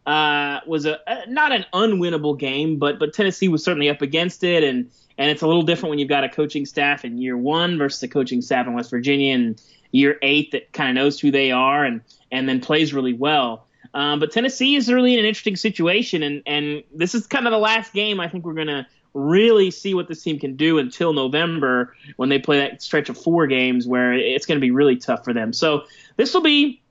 uh, 0.07 0.61
was 0.67 0.87
a, 0.87 1.01
a, 1.07 1.27
not 1.29 1.53
an 1.53 1.65
unwinnable 1.73 2.39
game, 2.39 2.79
but 2.79 2.99
but 2.99 3.13
Tennessee 3.13 3.49
was 3.49 3.65
certainly 3.65 3.89
up 3.89 4.03
against 4.03 4.45
it, 4.45 4.63
and 4.63 4.91
and 5.19 5.31
it's 5.31 5.43
a 5.43 5.47
little 5.47 5.63
different 5.63 5.91
when 5.91 5.99
you've 5.99 6.09
got 6.09 6.25
a 6.25 6.29
coaching 6.29 6.67
staff 6.67 7.05
in 7.05 7.19
year 7.19 7.37
one 7.37 7.79
versus 7.79 8.03
a 8.03 8.09
coaching 8.09 8.43
staff 8.43 8.67
in 8.67 8.75
West 8.75 8.91
Virginia 8.91 9.35
in 9.35 9.57
year 9.91 10.19
eight 10.23 10.53
that 10.53 10.73
kind 10.73 10.91
of 10.91 10.95
knows 10.95 11.19
who 11.19 11.31
they 11.31 11.51
are 11.51 11.85
and 11.85 12.03
and 12.31 12.49
then 12.49 12.61
plays 12.61 12.93
really 12.93 13.15
well. 13.15 13.66
Um, 13.97 14.21
but 14.21 14.31
Tennessee 14.31 14.77
is 14.77 14.93
really 14.93 15.15
in 15.15 15.21
an 15.21 15.25
interesting 15.25 15.57
situation, 15.57 16.23
and 16.23 16.43
and 16.45 16.83
this 16.95 17.15
is 17.15 17.27
kind 17.27 17.47
of 17.47 17.51
the 17.51 17.59
last 17.59 17.95
game 17.95 18.21
I 18.21 18.29
think 18.29 18.45
we're 18.45 18.53
gonna 18.53 18.87
really 19.15 19.71
see 19.71 19.95
what 19.95 20.07
this 20.07 20.23
team 20.23 20.39
can 20.39 20.55
do 20.55 20.79
until 20.79 21.15
November 21.15 21.97
when 22.17 22.29
they 22.29 22.39
play 22.39 22.59
that 22.59 22.83
stretch 22.83 23.09
of 23.09 23.17
four 23.17 23.47
games 23.47 23.87
where 23.87 24.13
it's 24.13 24.45
to 24.59 24.61
be 24.61 24.71
really 24.71 24.97
tough 24.97 25.25
for 25.25 25.33
them. 25.33 25.51
So 25.55 25.85
this 26.19 26.35
will 26.35 26.43
be 26.43 26.83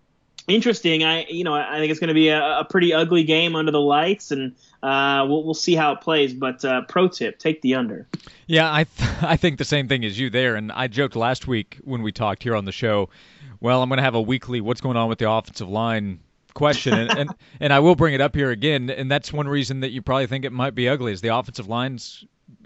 interesting. 0.48 1.04
I 1.04 1.26
you 1.26 1.44
know 1.44 1.54
I 1.54 1.78
think 1.78 1.92
it's 1.92 2.00
to 2.08 2.16
be 2.16 2.30
a, 2.30 2.62
a, 2.62 2.66
pretty 2.66 2.92
ugly 2.92 3.24
game 3.24 3.56
under 3.56 3.72
the 3.72 3.80
lights, 3.80 4.32
and 4.32 4.56
uh, 4.82 5.28
we'll 5.30 5.44
we'll 5.44 5.54
see 5.54 5.76
how 5.76 5.92
it 5.92 6.02
plays. 6.02 6.34
But 6.34 6.66
uh, 6.66 6.82
pro 6.90 7.08
tip: 7.08 7.38
take 7.38 7.62
the 7.62 7.76
under. 7.76 8.08
Yeah, 8.48 8.74
I 8.74 8.86
th- 8.86 9.10
I 9.22 9.38
think 9.38 9.60
the 9.60 9.64
same 9.64 9.88
thing 9.88 10.04
as 10.04 10.18
you 10.18 10.32
there, 10.32 10.56
and 10.56 10.72
I 10.72 10.88
joked 10.88 11.16
last 11.16 11.48
week 11.48 11.78
when 11.84 12.02
we 12.02 12.12
talked 12.12 12.42
here 12.42 12.56
on 12.56 12.66
the 12.66 12.72
show. 12.72 13.10
Well, 13.62 13.84
I'm 13.84 13.90
going 13.90 13.98
to 13.98 14.04
have 14.04 14.16
a 14.16 14.22
weekly 14.22 14.60
what's 14.60 14.82
going 14.82 14.98
on 14.98 15.08
with 15.08 15.20
the 15.20 15.30
offensive 15.30 15.70
line 15.70 16.20
question, 16.56 16.94
and, 16.94 17.12
and 17.12 17.36
and 17.60 17.72
I 17.72 17.80
will 17.80 17.96
bring 17.96 18.16
it 18.16 18.22
up 18.22 18.36
here 18.36 18.50
again, 18.50 18.90
and 18.90 19.12
that's 19.12 19.32
one 19.32 19.48
reason 19.48 19.82
that 19.82 19.92
you 19.92 20.02
probably 20.02 20.26
think 20.26 20.44
it 20.44 20.52
might 20.52 20.74
be 20.74 20.90
ugly 20.90 21.14
is 21.14 21.22
the 21.22 21.36
offensive 21.36 21.68
lines 21.68 22.26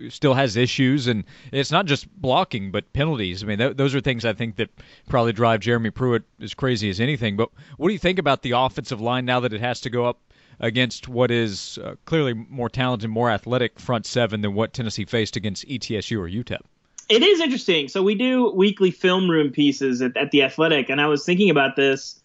still 0.09 0.33
has 0.33 0.55
issues, 0.55 1.07
and 1.07 1.25
it's 1.51 1.71
not 1.71 1.85
just 1.85 2.09
blocking, 2.21 2.71
but 2.71 2.91
penalties. 2.93 3.43
I 3.43 3.47
mean, 3.47 3.57
th- 3.57 3.77
those 3.77 3.93
are 3.95 4.01
things 4.01 4.23
I 4.25 4.33
think 4.33 4.55
that 4.55 4.69
probably 5.09 5.33
drive 5.33 5.59
Jeremy 5.59 5.89
Pruitt 5.89 6.23
as 6.41 6.53
crazy 6.53 6.89
as 6.89 6.99
anything. 6.99 7.35
But 7.35 7.49
what 7.77 7.89
do 7.89 7.93
you 7.93 7.99
think 7.99 8.19
about 8.19 8.41
the 8.41 8.51
offensive 8.51 9.01
line 9.01 9.25
now 9.25 9.41
that 9.41 9.53
it 9.53 9.61
has 9.61 9.81
to 9.81 9.89
go 9.89 10.05
up 10.05 10.19
against 10.59 11.07
what 11.07 11.31
is 11.31 11.79
uh, 11.83 11.95
clearly 12.05 12.33
more 12.33 12.69
talented, 12.69 13.09
more 13.09 13.29
athletic 13.29 13.79
front 13.79 14.05
seven 14.05 14.41
than 14.41 14.53
what 14.53 14.73
Tennessee 14.73 15.05
faced 15.05 15.35
against 15.35 15.67
ETSU 15.67 16.17
or 16.17 16.27
UTEP? 16.27 16.61
It 17.07 17.23
is 17.23 17.39
interesting. 17.39 17.87
So 17.87 18.03
we 18.03 18.15
do 18.15 18.51
weekly 18.51 18.91
film 18.91 19.29
room 19.29 19.49
pieces 19.49 20.01
at, 20.01 20.15
at 20.15 20.31
the 20.31 20.43
Athletic, 20.43 20.89
and 20.89 21.01
I 21.01 21.07
was 21.07 21.25
thinking 21.25 21.49
about 21.49 21.75
this 21.75 22.21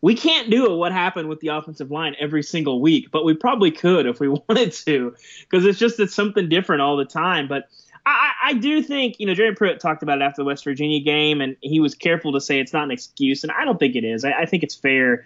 we 0.00 0.14
can't 0.14 0.50
do 0.50 0.74
what 0.76 0.92
happened 0.92 1.28
with 1.28 1.40
the 1.40 1.48
offensive 1.48 1.90
line 1.90 2.14
every 2.20 2.42
single 2.42 2.80
week, 2.80 3.10
but 3.10 3.24
we 3.24 3.34
probably 3.34 3.70
could 3.70 4.06
if 4.06 4.20
we 4.20 4.28
wanted 4.48 4.72
to, 4.72 5.14
because 5.48 5.64
it's 5.64 5.78
just 5.78 5.98
it's 5.98 6.14
something 6.14 6.48
different 6.48 6.82
all 6.82 6.96
the 6.96 7.04
time. 7.04 7.48
But 7.48 7.68
I, 8.06 8.30
I 8.44 8.52
do 8.54 8.82
think 8.82 9.16
you 9.18 9.26
know 9.26 9.34
Jerry 9.34 9.54
Pruitt 9.54 9.80
talked 9.80 10.02
about 10.02 10.20
it 10.20 10.24
after 10.24 10.42
the 10.42 10.46
West 10.46 10.64
Virginia 10.64 11.00
game, 11.00 11.40
and 11.40 11.56
he 11.60 11.80
was 11.80 11.94
careful 11.94 12.32
to 12.32 12.40
say 12.40 12.60
it's 12.60 12.72
not 12.72 12.84
an 12.84 12.90
excuse, 12.90 13.42
and 13.42 13.52
I 13.52 13.64
don't 13.64 13.78
think 13.78 13.96
it 13.96 14.04
is. 14.04 14.24
I, 14.24 14.32
I 14.32 14.46
think 14.46 14.62
it's 14.62 14.74
fair 14.74 15.24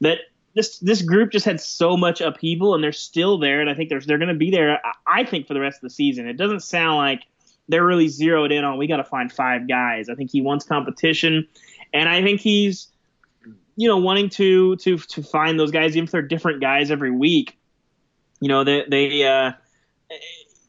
that 0.00 0.18
this 0.54 0.78
this 0.78 1.02
group 1.02 1.30
just 1.32 1.46
had 1.46 1.60
so 1.60 1.96
much 1.96 2.20
upheaval, 2.20 2.74
and 2.74 2.84
they're 2.84 2.92
still 2.92 3.38
there, 3.38 3.60
and 3.60 3.68
I 3.68 3.74
think 3.74 3.88
they're 3.88 4.00
they're 4.00 4.18
going 4.18 4.28
to 4.28 4.34
be 4.34 4.50
there. 4.50 4.80
I 5.06 5.24
think 5.24 5.46
for 5.46 5.54
the 5.54 5.60
rest 5.60 5.78
of 5.78 5.82
the 5.82 5.90
season. 5.90 6.28
It 6.28 6.34
doesn't 6.34 6.60
sound 6.60 6.98
like 6.98 7.22
they're 7.68 7.84
really 7.84 8.08
zeroed 8.08 8.52
in 8.52 8.64
on 8.64 8.78
we 8.78 8.86
got 8.86 8.98
to 8.98 9.04
find 9.04 9.32
five 9.32 9.68
guys. 9.68 10.08
I 10.08 10.14
think 10.14 10.30
he 10.30 10.40
wants 10.40 10.64
competition, 10.64 11.46
and 11.92 12.08
I 12.08 12.22
think 12.22 12.40
he's 12.40 12.88
you 13.76 13.88
know, 13.88 13.98
wanting 13.98 14.28
to 14.30 14.76
to 14.76 14.98
to 14.98 15.22
find 15.22 15.58
those 15.58 15.70
guys, 15.70 15.96
even 15.96 16.04
if 16.04 16.10
they're 16.10 16.22
different 16.22 16.60
guys 16.60 16.90
every 16.90 17.10
week. 17.10 17.58
You 18.40 18.48
know, 18.48 18.64
they 18.64 18.84
they 18.88 19.26
uh, 19.26 19.52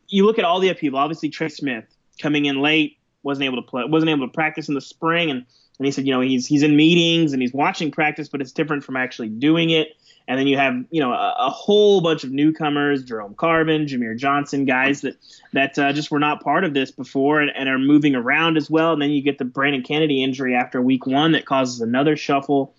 you 0.08 0.26
look 0.26 0.40
at 0.40 0.46
all 0.46 0.60
the 0.60 0.74
people. 0.74 1.00
Obviously, 1.00 1.30
Trey 1.30 1.50
Smith 1.50 1.86
coming 2.22 2.46
in 2.46 2.62
late 2.62 2.98
wasn't 3.24 3.46
able 3.46 3.58
to 3.58 3.68
play, 3.68 3.84
wasn't 3.86 4.10
able 4.10 4.28
to 4.28 4.34
practice 4.34 4.70
in 4.70 4.76
the 4.76 4.82
spring, 4.82 5.32
and 5.32 5.46
and 5.80 5.86
he 5.86 5.92
said, 5.92 6.06
you 6.06 6.14
know, 6.14 6.22
he's 6.22 6.46
he's 6.46 6.64
in 6.64 6.76
meetings 6.76 7.34
and 7.34 7.42
he's 7.42 7.54
watching 7.54 7.92
practice, 7.92 8.30
but 8.30 8.42
it's 8.42 8.52
different 8.52 8.84
from 8.84 8.96
actually 8.96 9.30
doing 9.30 9.72
it. 9.72 9.90
And 10.28 10.40
then 10.40 10.48
you 10.48 10.56
have, 10.58 10.76
you 10.90 11.02
know, 11.02 11.12
a, 11.12 11.36
a 11.38 11.50
whole 11.50 12.00
bunch 12.00 12.24
of 12.24 12.32
newcomers, 12.32 13.04
Jerome 13.04 13.36
Carvin, 13.36 13.88
Jahmir 13.88 14.18
Johnson, 14.18 14.66
guys 14.66 15.02
that 15.02 15.18
that 15.52 15.78
uh, 15.78 15.92
just 15.92 16.12
were 16.12 16.20
not 16.20 16.42
part 16.42 16.64
of 16.64 16.74
this 16.74 16.92
before 16.92 17.42
and, 17.42 17.52
and, 17.54 17.68
are 17.68 17.80
moving 17.80 18.16
around 18.16 18.56
as 18.56 18.70
well. 18.70 18.94
And 18.94 19.02
then 19.02 19.10
you 19.10 19.22
get 19.22 19.38
the 19.38 19.46
Brandon 19.46 19.84
Kennedy 19.84 20.24
injury 20.24 20.56
after 20.56 20.82
week 20.82 21.06
one 21.06 21.34
that 21.34 21.46
causes 21.46 21.82
another 21.82 22.16
shuffle. 22.16 22.74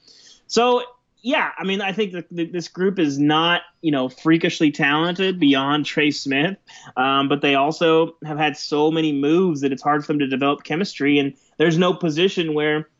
So 0.46 0.82
yeah, 1.24 1.52
I 1.58 1.64
mean, 1.64 1.80
I 1.80 1.92
think 1.92 2.12
that 2.12 2.26
this 2.30 2.68
group 2.68 2.98
is 2.98 3.18
not, 3.18 3.62
you 3.80 3.90
know, 3.90 4.10
freakishly 4.10 4.70
talented 4.70 5.40
beyond 5.40 5.86
Trey 5.86 6.10
Smith, 6.10 6.58
um, 6.98 7.30
but 7.30 7.40
they 7.40 7.54
also 7.54 8.18
have 8.26 8.36
had 8.36 8.58
so 8.58 8.90
many 8.90 9.10
moves 9.10 9.62
that 9.62 9.72
it's 9.72 9.82
hard 9.82 10.04
for 10.04 10.12
them 10.12 10.18
to 10.18 10.26
develop 10.26 10.64
chemistry, 10.64 11.18
and 11.18 11.32
there's 11.56 11.78
no 11.78 11.94
position 11.94 12.52
where 12.52 12.90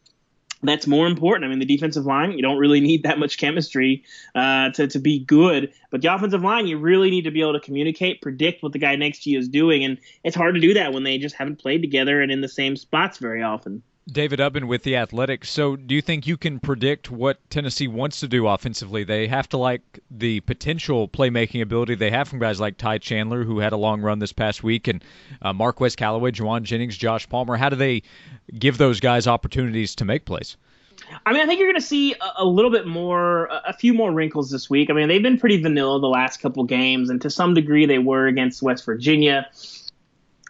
that's 0.62 0.86
more 0.86 1.06
important. 1.06 1.44
I 1.44 1.48
mean, 1.48 1.58
the 1.58 1.66
defensive 1.66 2.06
line, 2.06 2.32
you 2.32 2.40
don't 2.40 2.56
really 2.56 2.80
need 2.80 3.02
that 3.02 3.18
much 3.18 3.36
chemistry 3.36 4.04
uh, 4.34 4.70
to, 4.70 4.86
to 4.86 4.98
be 4.98 5.18
good. 5.18 5.72
But 5.90 6.00
the 6.00 6.14
offensive 6.14 6.42
line, 6.42 6.66
you 6.66 6.78
really 6.78 7.10
need 7.10 7.24
to 7.24 7.30
be 7.30 7.42
able 7.42 7.52
to 7.52 7.60
communicate, 7.60 8.22
predict 8.22 8.62
what 8.62 8.72
the 8.72 8.78
guy 8.78 8.96
next 8.96 9.24
to 9.24 9.30
you 9.30 9.38
is 9.38 9.48
doing. 9.48 9.84
And 9.84 9.98
it's 10.22 10.34
hard 10.34 10.54
to 10.54 10.60
do 10.62 10.72
that 10.72 10.94
when 10.94 11.02
they 11.02 11.18
just 11.18 11.34
haven't 11.34 11.60
played 11.60 11.82
together 11.82 12.22
and 12.22 12.32
in 12.32 12.40
the 12.40 12.48
same 12.48 12.76
spots 12.76 13.18
very 13.18 13.42
often. 13.42 13.82
David 14.10 14.38
Ubben 14.38 14.68
with 14.68 14.82
the 14.82 14.96
Athletics. 14.96 15.48
So, 15.50 15.76
do 15.76 15.94
you 15.94 16.02
think 16.02 16.26
you 16.26 16.36
can 16.36 16.60
predict 16.60 17.10
what 17.10 17.38
Tennessee 17.48 17.88
wants 17.88 18.20
to 18.20 18.28
do 18.28 18.46
offensively? 18.46 19.02
They 19.04 19.26
have 19.28 19.48
to 19.50 19.56
like 19.56 20.00
the 20.10 20.40
potential 20.40 21.08
playmaking 21.08 21.62
ability 21.62 21.94
they 21.94 22.10
have 22.10 22.28
from 22.28 22.38
guys 22.38 22.60
like 22.60 22.76
Ty 22.76 22.98
Chandler, 22.98 23.44
who 23.44 23.60
had 23.60 23.72
a 23.72 23.78
long 23.78 24.02
run 24.02 24.18
this 24.18 24.32
past 24.32 24.62
week, 24.62 24.88
and 24.88 25.02
uh, 25.40 25.54
Marquez 25.54 25.96
Callaway, 25.96 26.32
Jauan 26.32 26.64
Jennings, 26.64 26.98
Josh 26.98 27.26
Palmer. 27.28 27.56
How 27.56 27.70
do 27.70 27.76
they 27.76 28.02
give 28.58 28.76
those 28.76 29.00
guys 29.00 29.26
opportunities 29.26 29.94
to 29.96 30.04
make 30.04 30.26
plays? 30.26 30.58
I 31.24 31.32
mean, 31.32 31.42
I 31.42 31.46
think 31.46 31.58
you're 31.58 31.68
going 31.68 31.80
to 31.80 31.86
see 31.86 32.14
a, 32.36 32.44
little 32.44 32.70
bit 32.70 32.86
more, 32.86 33.46
a 33.46 33.72
few 33.72 33.94
more 33.94 34.12
wrinkles 34.12 34.50
this 34.50 34.68
week. 34.70 34.90
I 34.90 34.92
mean, 34.92 35.08
they've 35.08 35.22
been 35.22 35.38
pretty 35.38 35.60
vanilla 35.60 36.00
the 36.00 36.08
last 36.08 36.38
couple 36.38 36.64
games, 36.64 37.10
and 37.10 37.20
to 37.22 37.30
some 37.30 37.54
degree 37.54 37.86
they 37.86 37.98
were 37.98 38.26
against 38.26 38.62
West 38.62 38.84
Virginia. 38.84 39.48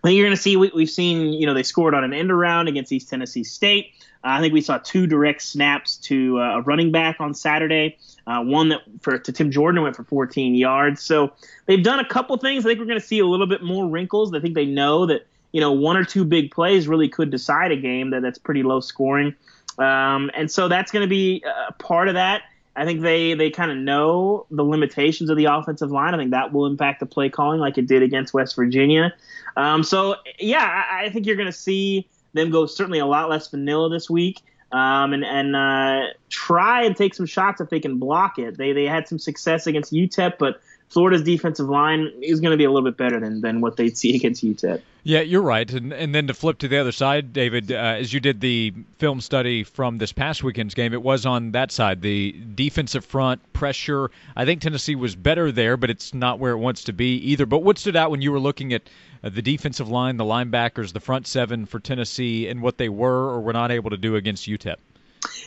I 0.05 0.09
think 0.09 0.19
you're 0.19 0.27
going 0.27 0.37
to 0.37 0.43
see 0.43 0.59
we, 0.59 0.71
have 0.77 0.91
seen, 0.91 1.33
you 1.33 1.47
know, 1.47 1.55
they 1.55 1.63
scored 1.63 1.95
on 1.95 2.05
an 2.05 2.13
end 2.13 2.31
around 2.31 2.69
against 2.69 2.93
East 2.93 3.09
Tennessee 3.09 3.43
State. 3.43 3.93
Uh, 4.23 4.37
I 4.37 4.41
think 4.41 4.53
we 4.53 4.61
saw 4.61 4.77
two 4.77 5.07
direct 5.07 5.41
snaps 5.41 5.97
to 5.97 6.39
uh, 6.41 6.59
a 6.59 6.61
running 6.61 6.93
back 6.93 7.21
on 7.21 7.33
Saturday. 7.33 7.97
Uh, 8.27 8.43
one 8.43 8.69
that 8.69 8.83
for 9.01 9.19
to 9.19 9.33
Tim 9.33 9.51
Jordan 9.51 9.83
went 9.83 9.97
for 9.97 10.05
14 10.05 10.55
yards. 10.55 11.01
So 11.01 11.33
they've 11.65 11.83
done 11.83 12.01
a 12.01 12.05
couple 12.05 12.37
things. 12.37 12.67
I 12.67 12.69
think 12.69 12.81
we're 12.81 12.87
going 12.87 13.01
to 13.01 13.07
see 13.07 13.19
a 13.19 13.27
little 13.27 13.47
bit 13.47 13.63
more 13.63 13.89
wrinkles. 13.89 14.35
I 14.35 14.41
think 14.41 14.55
they 14.55 14.67
know 14.67 15.07
that 15.07 15.27
you 15.53 15.61
know 15.63 15.73
one 15.73 15.97
or 15.97 16.05
two 16.05 16.27
big 16.27 16.51
plays 16.51 16.87
really 16.87 17.09
could 17.09 17.31
decide 17.31 17.73
a 17.73 17.77
game 17.77 18.11
that 18.11 18.21
that's 18.21 18.39
pretty 18.39 18.63
low 18.63 18.81
scoring. 18.81 19.35
Um, 19.79 20.31
and 20.35 20.51
so 20.51 20.69
that's 20.69 20.91
going 20.91 21.03
to 21.03 21.09
be 21.09 21.43
part 21.79 22.09
of 22.09 22.15
that. 22.15 22.43
I 22.77 22.85
think 22.85 23.03
they 23.03 23.35
they 23.35 23.51
kind 23.51 23.71
of 23.71 23.77
know 23.77 24.47
the 24.51 24.65
limitations 24.65 25.31
of 25.31 25.37
the 25.37 25.47
offensive 25.47 25.91
line. 25.91 26.15
I 26.15 26.17
think 26.17 26.33
that 26.33 26.53
will 26.53 26.67
impact 26.67 27.01
the 27.01 27.07
play 27.07 27.29
calling 27.29 27.61
like 27.61 27.79
it 27.79 27.87
did 27.87 28.03
against 28.03 28.35
West 28.35 28.57
Virginia. 28.57 29.15
Um, 29.57 29.85
so 29.85 30.17
yeah, 30.39 30.85
I, 30.91 31.05
I 31.05 31.11
think 31.11 31.27
you're 31.27 31.37
going 31.37 31.47
to 31.47 31.53
see 31.53 32.09
them 32.33 32.51
go 32.51 32.67
certainly 32.67 32.99
a 32.99 33.07
lot 33.07 33.31
less 33.31 33.49
vanilla 33.49 33.89
this 33.91 34.11
week. 34.11 34.41
Um, 34.73 35.13
and 35.13 35.25
and 35.25 35.55
uh, 35.55 36.09
try 36.31 36.83
and 36.83 36.97
take 36.97 37.15
some 37.15 37.27
shots 37.27 37.61
if 37.61 37.71
they 37.71 37.79
can 37.79 37.99
block 37.99 38.41
it. 38.41 38.59
They 38.59 38.73
they 38.73 38.87
had 38.87 39.07
some 39.07 39.21
success 39.21 39.69
against 39.69 39.93
UTEP, 39.93 40.39
but 40.39 40.61
Florida's 40.95 41.25
defensive 41.25 41.69
line 41.69 42.13
is 42.23 42.39
going 42.39 42.53
to 42.53 42.57
be 42.57 42.63
a 42.63 42.71
little 42.71 42.89
bit 42.89 42.97
better 42.97 43.19
than, 43.19 43.41
than 43.41 43.61
what 43.61 43.77
they'd 43.77 43.99
see 43.99 44.15
against 44.17 44.45
UTEP. 44.45 44.81
Yeah, 45.03 45.21
you're 45.21 45.43
right. 45.43 45.71
And, 45.71 45.93
and 45.93 46.15
then 46.15 46.29
to 46.29 46.35
flip 46.35 46.59
to 46.59 46.69
the 46.69 46.79
other 46.79 46.93
side, 46.93 47.33
David, 47.33 47.73
uh, 47.73 47.75
as 47.75 48.13
you 48.13 48.21
did 48.21 48.41
the 48.41 48.73
film 48.99 49.21
study 49.21 49.65
from 49.65 49.99
this 49.99 50.13
past 50.13 50.45
weekend's 50.45 50.73
game, 50.73 50.95
it 50.95 51.03
was 51.03 51.27
on 51.27 51.51
that 51.51 51.73
side, 51.73 52.01
the 52.01 52.33
defensive 52.55 53.05
front 53.05 53.41
pressure. 53.53 54.13
I 54.37 54.45
think 54.45 54.63
Tennessee 54.63 54.95
was 54.95 55.17
better 55.17 55.51
there, 55.51 55.77
but 55.77 55.91
it's 55.91 56.15
not 56.15 56.39
where 56.39 56.53
it 56.53 56.59
wants 56.59 56.85
to 56.85 56.93
be 56.93 57.17
either. 57.17 57.45
But 57.45 57.65
what 57.65 57.77
stood 57.77 57.97
out 57.97 58.13
when 58.13 58.23
you 58.23 58.31
were 58.31 58.41
looking 58.41 58.73
at 58.73 58.89
uh, 59.25 59.31
the 59.31 59.43
defensive 59.43 59.89
line, 59.89 60.17
the 60.17 60.25
linebackers, 60.25 60.93
the 60.93 61.01
front 61.01 61.27
seven 61.27 61.67
for 61.67 61.81
Tennessee, 61.81 62.47
and 62.47 62.63
what 62.63 62.79
they 62.79 62.89
were 62.89 63.31
or 63.31 63.41
were 63.41 63.53
not 63.53 63.73
able 63.73 63.91
to 63.91 63.99
do 63.99 64.15
against 64.15 64.47
UTEP? 64.47 64.77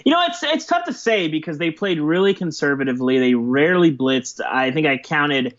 You 0.05 0.11
know, 0.11 0.23
it's 0.25 0.43
it's 0.43 0.65
tough 0.65 0.85
to 0.85 0.93
say 0.93 1.27
because 1.27 1.57
they 1.57 1.71
played 1.71 1.99
really 1.99 2.33
conservatively. 2.33 3.19
They 3.19 3.33
rarely 3.33 3.95
blitzed. 3.95 4.41
I 4.45 4.71
think 4.71 4.87
I 4.87 4.97
counted 4.97 5.55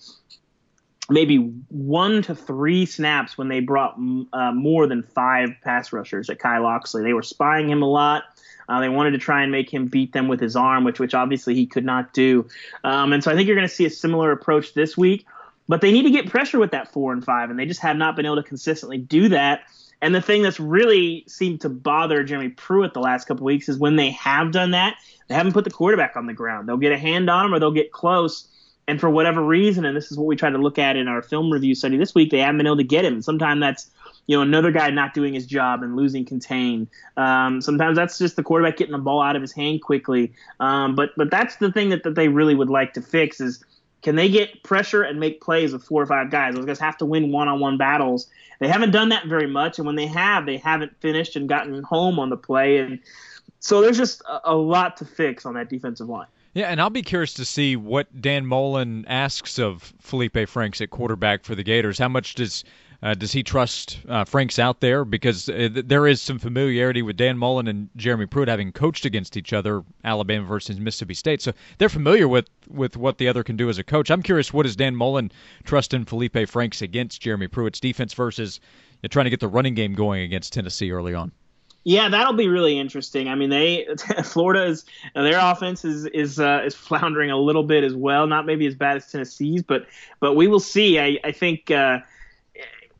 maybe 1.11 1.39
one 1.69 2.23
to 2.23 2.35
three 2.35 2.87
snaps 2.87 3.39
when 3.39 3.49
they 3.49 3.61
brought 3.61 3.99
uh, 4.33 4.53
more 4.53 4.87
than 4.87 5.03
five 5.03 5.51
pass 5.63 5.93
rushers 5.93 6.29
at 6.29 6.39
Kai 6.39 6.59
Locksley. 6.59 7.03
They 7.03 7.15
were 7.15 7.23
spying 7.23 7.69
him 7.69 7.83
a 7.83 7.89
lot. 7.89 8.25
Uh, 8.69 8.81
they 8.81 8.89
wanted 8.91 9.13
to 9.13 9.19
try 9.19 9.43
and 9.43 9.51
make 9.51 9.73
him 9.73 9.87
beat 9.87 10.13
them 10.13 10.29
with 10.29 10.41
his 10.41 10.55
arm, 10.55 10.85
which 10.85 11.01
which 11.01 11.15
obviously 11.15 11.55
he 11.55 11.67
could 11.67 11.85
not 11.85 12.13
do. 12.13 12.47
Um, 12.85 13.13
and 13.13 13.25
so 13.25 13.31
I 13.31 13.35
think 13.35 13.47
you're 13.47 13.57
going 13.57 13.69
to 13.69 13.75
see 13.75 13.87
a 13.87 13.91
similar 13.91 14.31
approach 14.31 14.75
this 14.75 14.97
week. 14.97 15.27
But 15.69 15.83
they 15.83 15.93
need 15.93 16.05
to 16.05 16.11
get 16.11 16.31
pressure 16.31 16.59
with 16.59 16.71
that 16.71 16.93
four 16.93 17.13
and 17.13 17.23
five, 17.23 17.51
and 17.51 17.59
they 17.59 17.67
just 17.67 17.81
have 17.81 17.97
not 17.97 18.17
been 18.17 18.25
able 18.25 18.37
to 18.37 18.43
consistently 18.43 18.97
do 18.97 19.29
that. 19.29 19.63
And 20.01 20.15
the 20.15 20.23
thing 20.23 20.43
that's 20.43 20.61
really 20.61 21.25
seemed 21.27 21.61
to 21.63 21.69
bother 21.69 22.23
Jeremy 22.23 22.51
Pruitt 22.51 22.95
the 22.95 23.01
last 23.01 23.27
couple 23.27 23.45
weeks 23.45 23.69
is 23.69 23.79
when 23.79 23.97
they 23.97 24.11
have 24.13 24.53
done 24.53 24.71
that, 24.71 24.97
they 25.29 25.35
haven't 25.35 25.53
put 25.53 25.65
the 25.65 25.71
quarterback 25.71 26.17
on 26.17 26.27
the 26.27 26.33
ground. 26.33 26.69
They'll 26.69 26.77
get 26.77 26.93
a 26.93 26.99
hand 26.99 27.29
on 27.29 27.47
him 27.47 27.55
or 27.55 27.59
they'll 27.59 27.73
get 27.73 27.91
close. 27.91 28.47
And 28.87 28.99
for 28.99 29.11
whatever 29.11 29.43
reason, 29.43 29.85
and 29.85 29.97
this 29.97 30.11
is 30.11 30.17
what 30.17 30.27
we 30.27 30.37
try 30.37 30.49
to 30.49 30.57
look 30.57 30.79
at 30.79 30.97
in 30.97 31.09
our 31.09 31.21
film 31.21 31.53
review 31.53 31.75
study 31.75 31.99
this 31.99 32.15
week, 32.15 32.31
they 32.31 32.39
haven't 32.39 32.57
been 32.57 32.67
able 32.67 32.79
to 32.79 32.85
get 32.85 33.05
him. 33.05 33.21
Sometimes 33.21 33.61
that's 33.61 33.91
you 34.27 34.37
know 34.37 34.43
another 34.43 34.71
guy 34.71 34.89
not 34.89 35.13
doing 35.13 35.35
his 35.35 35.47
job 35.47 35.83
and 35.83 35.95
losing 35.95 36.25
contain. 36.25 36.89
Um, 37.19 37.61
sometimes 37.61 37.97
that's 37.97 38.17
just 38.17 38.37
the 38.37 38.43
quarterback 38.43 38.79
getting 38.79 38.93
the 38.93 38.99
ball 38.99 39.21
out 39.21 39.37
of 39.37 39.43
his 39.43 39.53
hand 39.53 39.83
quickly. 39.83 40.33
Um, 40.61 40.95
but 40.95 41.11
but 41.19 41.31
that's 41.31 41.57
the 41.57 41.71
thing 41.71 41.91
that, 41.91 42.03
that 42.05 42.15
they 42.15 42.29
really 42.29 42.55
would 42.55 42.71
like 42.71 42.95
to 42.95 43.03
fix 43.03 43.43
is 43.43 43.63
Can 44.03 44.17
they 44.17 44.29
get 44.29 44.63
pressure 44.63 45.03
and 45.03 45.19
make 45.19 45.41
plays 45.41 45.73
with 45.73 45.83
four 45.83 46.03
or 46.03 46.07
five 46.07 46.31
guys? 46.31 46.55
Those 46.55 46.65
guys 46.65 46.79
have 46.79 46.97
to 46.99 47.05
win 47.05 47.33
one-on-one 47.33 47.79
battles. 47.79 48.29
They 48.61 48.69
haven't 48.69 48.91
done 48.91 49.09
that 49.11 49.27
very 49.27 49.47
much, 49.47 49.79
and 49.79 49.87
when 49.87 49.97
they 49.97 50.07
have, 50.07 50.47
they 50.47 50.57
haven't 50.57 50.93
finished 51.01 51.37
and 51.37 51.49
gotten 51.49 51.83
home 51.83 52.19
on 52.19 52.31
the 52.31 52.37
play. 52.37 52.79
And 52.79 53.01
so 53.61 53.81
there's 53.81 53.97
just 53.97 54.23
a, 54.23 54.53
a 54.53 54.55
lot 54.57 54.97
to 54.99 55.05
fix 55.05 55.47
on 55.47 55.55
that 55.55 55.69
defensive 55.69 56.09
line. 56.09 56.27
Yeah, 56.55 56.67
and 56.67 56.81
I'll 56.81 56.91
be 56.91 57.03
curious 57.03 57.35
to 57.35 57.45
see 57.45 57.77
what 57.77 58.21
Dan 58.21 58.47
Mullen 58.47 59.05
asks 59.07 59.59
of 59.59 59.93
Felipe 60.01 60.49
Franks 60.49 60.81
at 60.81 60.91
quarterback 60.91 61.45
for 61.45 61.55
the 61.55 61.63
Gators. 61.63 61.99
How 61.99 62.09
much 62.09 62.35
does 62.35 62.65
uh, 63.01 63.15
does 63.15 63.31
he 63.31 63.45
trust 63.45 64.01
uh, 64.09 64.25
Franks 64.25 64.59
out 64.59 64.81
there? 64.81 65.05
Because 65.05 65.49
uh, 65.49 65.69
there 65.73 66.07
is 66.07 66.21
some 66.21 66.39
familiarity 66.39 67.01
with 67.03 67.17
Dan 67.17 67.39
Mullen 67.39 67.69
and 67.69 67.89
Jeremy 67.95 68.27
Pruitt 68.27 68.49
having 68.49 68.73
coached 68.73 69.05
against 69.05 69.37
each 69.37 69.53
other, 69.53 69.85
Alabama 70.03 70.45
versus 70.47 70.81
Mississippi 70.81 71.15
State. 71.15 71.41
So 71.41 71.53
they're 71.79 71.89
familiar 71.89 72.27
with, 72.27 72.49
with 72.69 72.97
what 72.97 73.19
the 73.19 73.29
other 73.29 73.45
can 73.45 73.57
do 73.57 73.69
as 73.69 73.79
a 73.79 73.85
coach. 73.85 74.11
I'm 74.11 74.23
curious, 74.23 74.53
what 74.53 74.65
does 74.65 74.75
Dan 74.75 74.97
Mullen 74.97 75.31
trust 75.65 75.95
in 75.95 76.07
Felipe 76.07 76.49
Franks 76.49 76.83
against 76.83 77.21
Jeremy 77.21 77.47
Pruitt's 77.47 77.79
defense 77.79 78.15
versus 78.15 78.59
trying 79.11 79.25
to 79.25 79.31
get 79.31 79.41
the 79.41 79.49
running 79.49 79.75
game 79.75 79.95
going 79.95 80.23
against 80.23 80.53
Tennessee 80.53 80.91
early 80.91 81.15
on? 81.15 81.31
Yeah, 81.85 82.09
that'll 82.09 82.35
be 82.35 82.49
really 82.49 82.79
interesting. 82.79 83.29
I 83.29 83.37
mean, 83.37 83.49
they 83.49 83.87
Florida's 84.25 84.85
their 85.15 85.39
offense 85.39 85.85
is 85.85 86.07
is 86.07 86.41
uh, 86.41 86.63
is 86.67 86.75
floundering 86.75 87.31
a 87.31 87.37
little 87.39 87.63
bit 87.63 87.85
as 87.85 87.95
well. 87.95 88.27
Not 88.27 88.45
maybe 88.45 88.67
as 88.67 88.75
bad 88.75 88.97
as 88.97 89.11
Tennessee's, 89.11 89.63
but 89.63 89.87
but 90.21 90.35
we 90.35 90.49
will 90.49 90.61
see. 90.61 90.99
I 90.99 91.19
I 91.23 91.31
think. 91.33 91.71
Uh, 91.71 92.01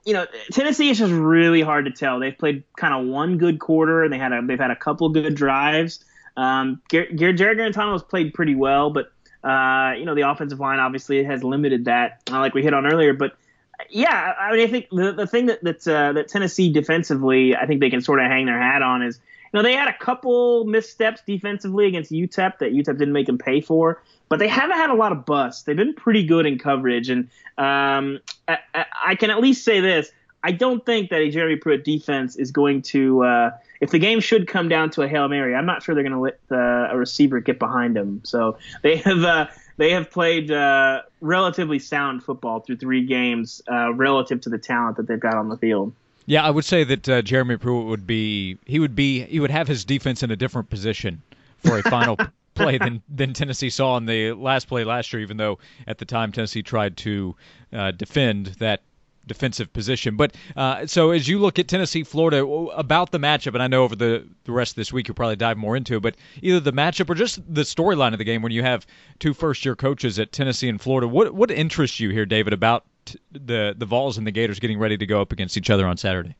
you 0.09 0.15
know, 0.15 0.25
Tennessee 0.51 0.89
is 0.89 0.99
just 0.99 1.13
really 1.13 1.61
hard 1.61 1.85
to 1.85 1.91
tell. 1.91 2.19
They've 2.19 2.37
played 2.37 2.65
kind 2.79 2.95
of 2.95 3.07
one 3.13 3.37
good 3.37 3.61
quarter, 3.61 4.03
and 4.03 4.11
they 4.11 4.17
had 4.17 4.33
a 4.33 4.41
they've 4.43 4.59
had 4.59 4.71
a 4.71 4.77
couple 4.77 5.07
good 5.11 5.35
drives. 5.35 6.03
Um, 6.35 6.81
Jarrett 6.91 7.15
Guarantano 7.15 7.93
has 7.93 8.03
played 8.03 8.33
pretty 8.33 8.55
well, 8.55 8.89
but 8.89 9.13
uh, 9.45 9.93
you 9.99 10.07
know 10.07 10.15
the 10.15 10.23
offensive 10.23 10.61
line 10.61 10.79
obviously 10.79 11.23
has 11.25 11.45
limited 11.45 11.85
that, 11.85 12.23
like 12.31 12.55
we 12.55 12.63
hit 12.63 12.73
on 12.73 12.87
earlier. 12.87 13.13
But 13.13 13.37
yeah, 13.91 14.33
I 14.41 14.53
mean, 14.53 14.67
I 14.67 14.71
think 14.71 14.89
the, 14.91 15.13
the 15.13 15.27
thing 15.27 15.45
that 15.45 15.63
that, 15.63 15.87
uh, 15.87 16.15
that 16.15 16.29
Tennessee 16.29 16.73
defensively, 16.73 17.55
I 17.55 17.67
think 17.67 17.81
they 17.81 17.91
can 17.91 18.01
sort 18.01 18.21
of 18.21 18.31
hang 18.31 18.47
their 18.47 18.59
hat 18.59 18.81
on 18.81 19.03
is, 19.03 19.21
you 19.53 19.59
know, 19.59 19.63
they 19.63 19.75
had 19.75 19.89
a 19.89 19.99
couple 19.99 20.65
missteps 20.65 21.21
defensively 21.27 21.87
against 21.87 22.11
UTEP 22.11 22.61
that 22.61 22.73
UTEP 22.73 22.97
didn't 22.99 23.13
make 23.13 23.27
them 23.27 23.37
pay 23.37 23.61
for, 23.61 24.03
but 24.29 24.39
they 24.39 24.49
haven't 24.49 24.77
had 24.77 24.91
a 24.91 24.95
lot 24.95 25.13
of 25.13 25.25
busts. 25.25 25.63
They've 25.63 25.77
been 25.77 25.95
pretty 25.95 26.25
good 26.25 26.47
in 26.47 26.59
coverage, 26.59 27.09
and 27.09 27.29
um, 27.57 28.21
I, 28.47 28.87
I, 29.07 29.15
can 29.15 29.31
at 29.31 29.41
least 29.41 29.65
say 29.65 29.81
this: 29.81 30.11
I 30.43 30.53
don't 30.53 30.85
think 30.85 31.11
that 31.11 31.21
a 31.21 31.31
Jeremy 31.31 31.57
Pruitt 31.57 31.85
defense 31.85 32.37
is 32.37 32.51
going 32.51 32.83
to. 32.83 33.25
Uh, 33.25 33.51
if 33.81 33.91
the 33.91 33.99
game 33.99 34.21
should 34.21 34.49
come 34.49 34.69
down 34.69 34.91
to 34.91 35.03
a 35.03 35.09
hail 35.09 35.29
mary, 35.29 35.55
I'm 35.55 35.67
not 35.67 35.83
sure 35.83 35.95
they're 35.95 36.05
going 36.05 36.13
to 36.13 36.21
let 36.21 36.41
uh, 36.51 36.93
a 36.93 36.97
receiver 36.97 37.41
get 37.41 37.59
behind 37.59 37.97
them. 37.97 38.21
So 38.25 38.59
they 38.83 38.97
have. 38.97 39.25
Uh, 39.25 39.47
they 39.79 39.93
have 39.93 40.11
played 40.11 40.51
uh, 40.51 41.03
relatively 41.21 41.79
sound 41.79 42.25
football 42.25 42.61
through 42.61 42.79
three 42.79 43.07
games 43.07 43.63
uh, 43.71 43.95
relative 43.95 44.41
to 44.43 44.51
the 44.51 44.59
talent 44.59 44.97
that 44.97 45.07
they've 45.07 45.21
got 45.21 45.35
on 45.35 45.49
the 45.49 45.57
field. 45.57 45.93
Yeah, 46.27 46.45
I 46.45 46.51
would 46.51 46.65
say 46.65 46.85
that 46.85 47.09
uh, 47.09 47.23
Jeremy 47.23 47.57
Pruitt 47.57 47.87
would 47.87 48.07
be 48.07 48.59
he 48.67 48.81
would 48.81 48.95
be 48.95 49.23
he 49.25 49.41
would 49.41 49.51
have 49.51 49.67
his 49.67 49.85
defense 49.85 50.23
in 50.23 50.31
a 50.31 50.37
different 50.37 50.69
position 50.69 51.23
for 51.59 51.79
a 51.79 51.83
final 51.83 52.19
play 52.59 52.79
than 52.79 53.03
than 53.09 53.33
Tennessee 53.33 53.71
saw 53.71 53.97
in 53.97 54.07
the 54.07 54.33
last 54.33 54.69
play 54.69 54.85
last 54.85 55.13
year. 55.13 55.23
Even 55.23 55.37
though 55.37 55.59
at 55.87 55.99
the 55.99 56.05
time 56.05 56.33
Tennessee 56.33 56.63
tried 56.63 56.97
to 56.99 57.37
uh, 57.73 57.91
defend 57.93 58.47
that 58.59 58.83
defensive 59.29 59.73
position. 59.73 60.17
But 60.17 60.35
uh, 60.57 60.87
so 60.87 61.11
as 61.11 61.29
you 61.29 61.39
look 61.39 61.61
at 61.61 61.69
Tennessee, 61.69 62.03
Florida, 62.03 62.45
about 62.45 63.13
the 63.13 63.19
matchup, 63.19 63.55
and 63.55 63.63
I 63.63 63.69
know 63.69 63.85
over 63.85 63.95
the, 63.95 64.27
the 64.45 64.53
rest 64.53 64.73
of 64.73 64.77
this 64.77 64.93
week 64.93 65.07
you'll 65.07 65.15
probably 65.15 65.37
dive 65.37 65.57
more 65.57 65.77
into 65.77 65.97
it, 65.97 66.01
but 66.01 66.17
either 66.43 66.59
the 66.59 66.73
matchup 66.73 67.09
or 67.09 67.15
just 67.15 67.41
the 67.53 67.63
storyline 67.63 68.13
of 68.13 68.19
the 68.19 68.25
game 68.25 68.43
when 68.43 68.51
you 68.51 68.63
have 68.63 68.87
two 69.21 69.35
first 69.35 69.65
year 69.65 69.77
coaches 69.77 70.19
at 70.19 70.33
Tennessee 70.33 70.69
and 70.69 70.81
Florida, 70.81 71.07
what 71.07 71.33
what 71.35 71.53
interests 71.53 72.01
you 72.01 72.11
here, 72.11 72.27
David, 72.27 72.53
about 72.53 72.85
the 73.31 73.75
the 73.77 73.87
Vols 73.87 74.19
and 74.19 74.27
the 74.27 74.33
Gators 74.33 74.59
getting 74.59 74.79
ready 74.79 74.97
to 74.97 75.07
go 75.07 75.21
up 75.21 75.31
against 75.31 75.57
each 75.57 75.71
other 75.71 75.87
on 75.87 75.97
Saturday? 75.97 76.35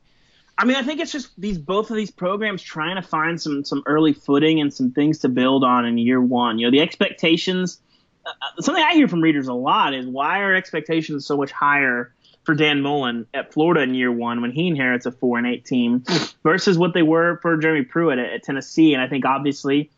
I 0.59 0.65
mean, 0.65 0.75
I 0.75 0.83
think 0.83 0.99
it's 0.99 1.11
just 1.13 1.31
these 1.39 1.57
both 1.57 1.89
of 1.89 1.95
these 1.95 2.11
programs 2.11 2.61
trying 2.61 2.97
to 2.97 3.01
find 3.01 3.41
some 3.41 3.63
some 3.63 3.81
early 3.85 4.11
footing 4.11 4.59
and 4.59 4.73
some 4.73 4.91
things 4.91 5.19
to 5.19 5.29
build 5.29 5.63
on 5.63 5.85
in 5.85 5.97
year 5.97 6.21
one. 6.21 6.59
You 6.59 6.67
know, 6.67 6.71
the 6.71 6.81
expectations. 6.81 7.79
Uh, 8.25 8.61
something 8.61 8.83
I 8.83 8.93
hear 8.93 9.07
from 9.07 9.21
readers 9.21 9.47
a 9.47 9.53
lot 9.53 9.93
is 9.93 10.05
why 10.05 10.41
are 10.41 10.53
expectations 10.53 11.25
so 11.25 11.37
much 11.37 11.51
higher 11.51 12.13
for 12.43 12.55
Dan 12.55 12.81
Mullen 12.81 13.25
at 13.33 13.53
Florida 13.53 13.81
in 13.81 13.93
year 13.93 14.11
one 14.11 14.41
when 14.41 14.51
he 14.51 14.67
inherits 14.67 15.05
a 15.05 15.13
four 15.13 15.37
and 15.37 15.47
eight 15.47 15.63
team 15.63 16.03
versus 16.43 16.77
what 16.77 16.93
they 16.93 17.03
were 17.03 17.39
for 17.41 17.55
Jeremy 17.55 17.85
Pruitt 17.85 18.19
at, 18.19 18.29
at 18.29 18.43
Tennessee. 18.43 18.93
And 18.93 19.01
I 19.01 19.07
think 19.07 19.23
obviously 19.23 19.89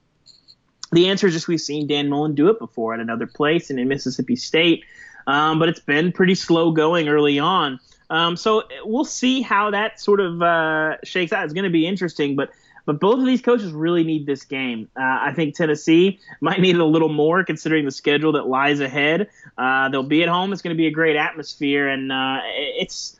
the 0.91 1.07
answer 1.07 1.25
is 1.25 1.33
just 1.33 1.47
we've 1.47 1.59
seen 1.59 1.87
Dan 1.87 2.07
Mullen 2.07 2.35
do 2.35 2.49
it 2.49 2.59
before 2.59 2.93
at 2.93 2.99
another 2.99 3.25
place 3.25 3.71
and 3.71 3.79
in 3.79 3.87
Mississippi 3.87 4.35
State. 4.35 4.85
Um, 5.25 5.57
but 5.57 5.69
it's 5.69 5.79
been 5.79 6.11
pretty 6.11 6.35
slow 6.35 6.71
going 6.71 7.07
early 7.07 7.39
on. 7.39 7.79
Um, 8.11 8.35
so 8.35 8.63
we'll 8.83 9.05
see 9.05 9.41
how 9.41 9.71
that 9.71 9.99
sort 9.99 10.19
of 10.19 10.41
uh, 10.41 10.97
shakes 11.03 11.31
out. 11.31 11.45
It's 11.45 11.53
going 11.53 11.63
to 11.63 11.71
be 11.71 11.87
interesting, 11.87 12.35
but 12.35 12.51
but 12.85 12.99
both 12.99 13.19
of 13.19 13.25
these 13.25 13.41
coaches 13.41 13.71
really 13.71 14.03
need 14.03 14.25
this 14.25 14.43
game. 14.43 14.89
Uh, 14.97 15.01
I 15.01 15.33
think 15.33 15.55
Tennessee 15.55 16.19
might 16.41 16.59
need 16.59 16.75
it 16.75 16.81
a 16.81 16.85
little 16.85 17.09
more 17.09 17.43
considering 17.45 17.85
the 17.85 17.91
schedule 17.91 18.33
that 18.33 18.47
lies 18.47 18.81
ahead. 18.81 19.29
Uh, 19.57 19.87
they'll 19.89 20.03
be 20.03 20.23
at 20.23 20.29
home. 20.29 20.51
It's 20.51 20.61
going 20.61 20.75
to 20.75 20.77
be 20.77 20.87
a 20.87 20.91
great 20.91 21.15
atmosphere, 21.15 21.87
and 21.87 22.11
uh, 22.11 22.39
it's. 22.43 23.17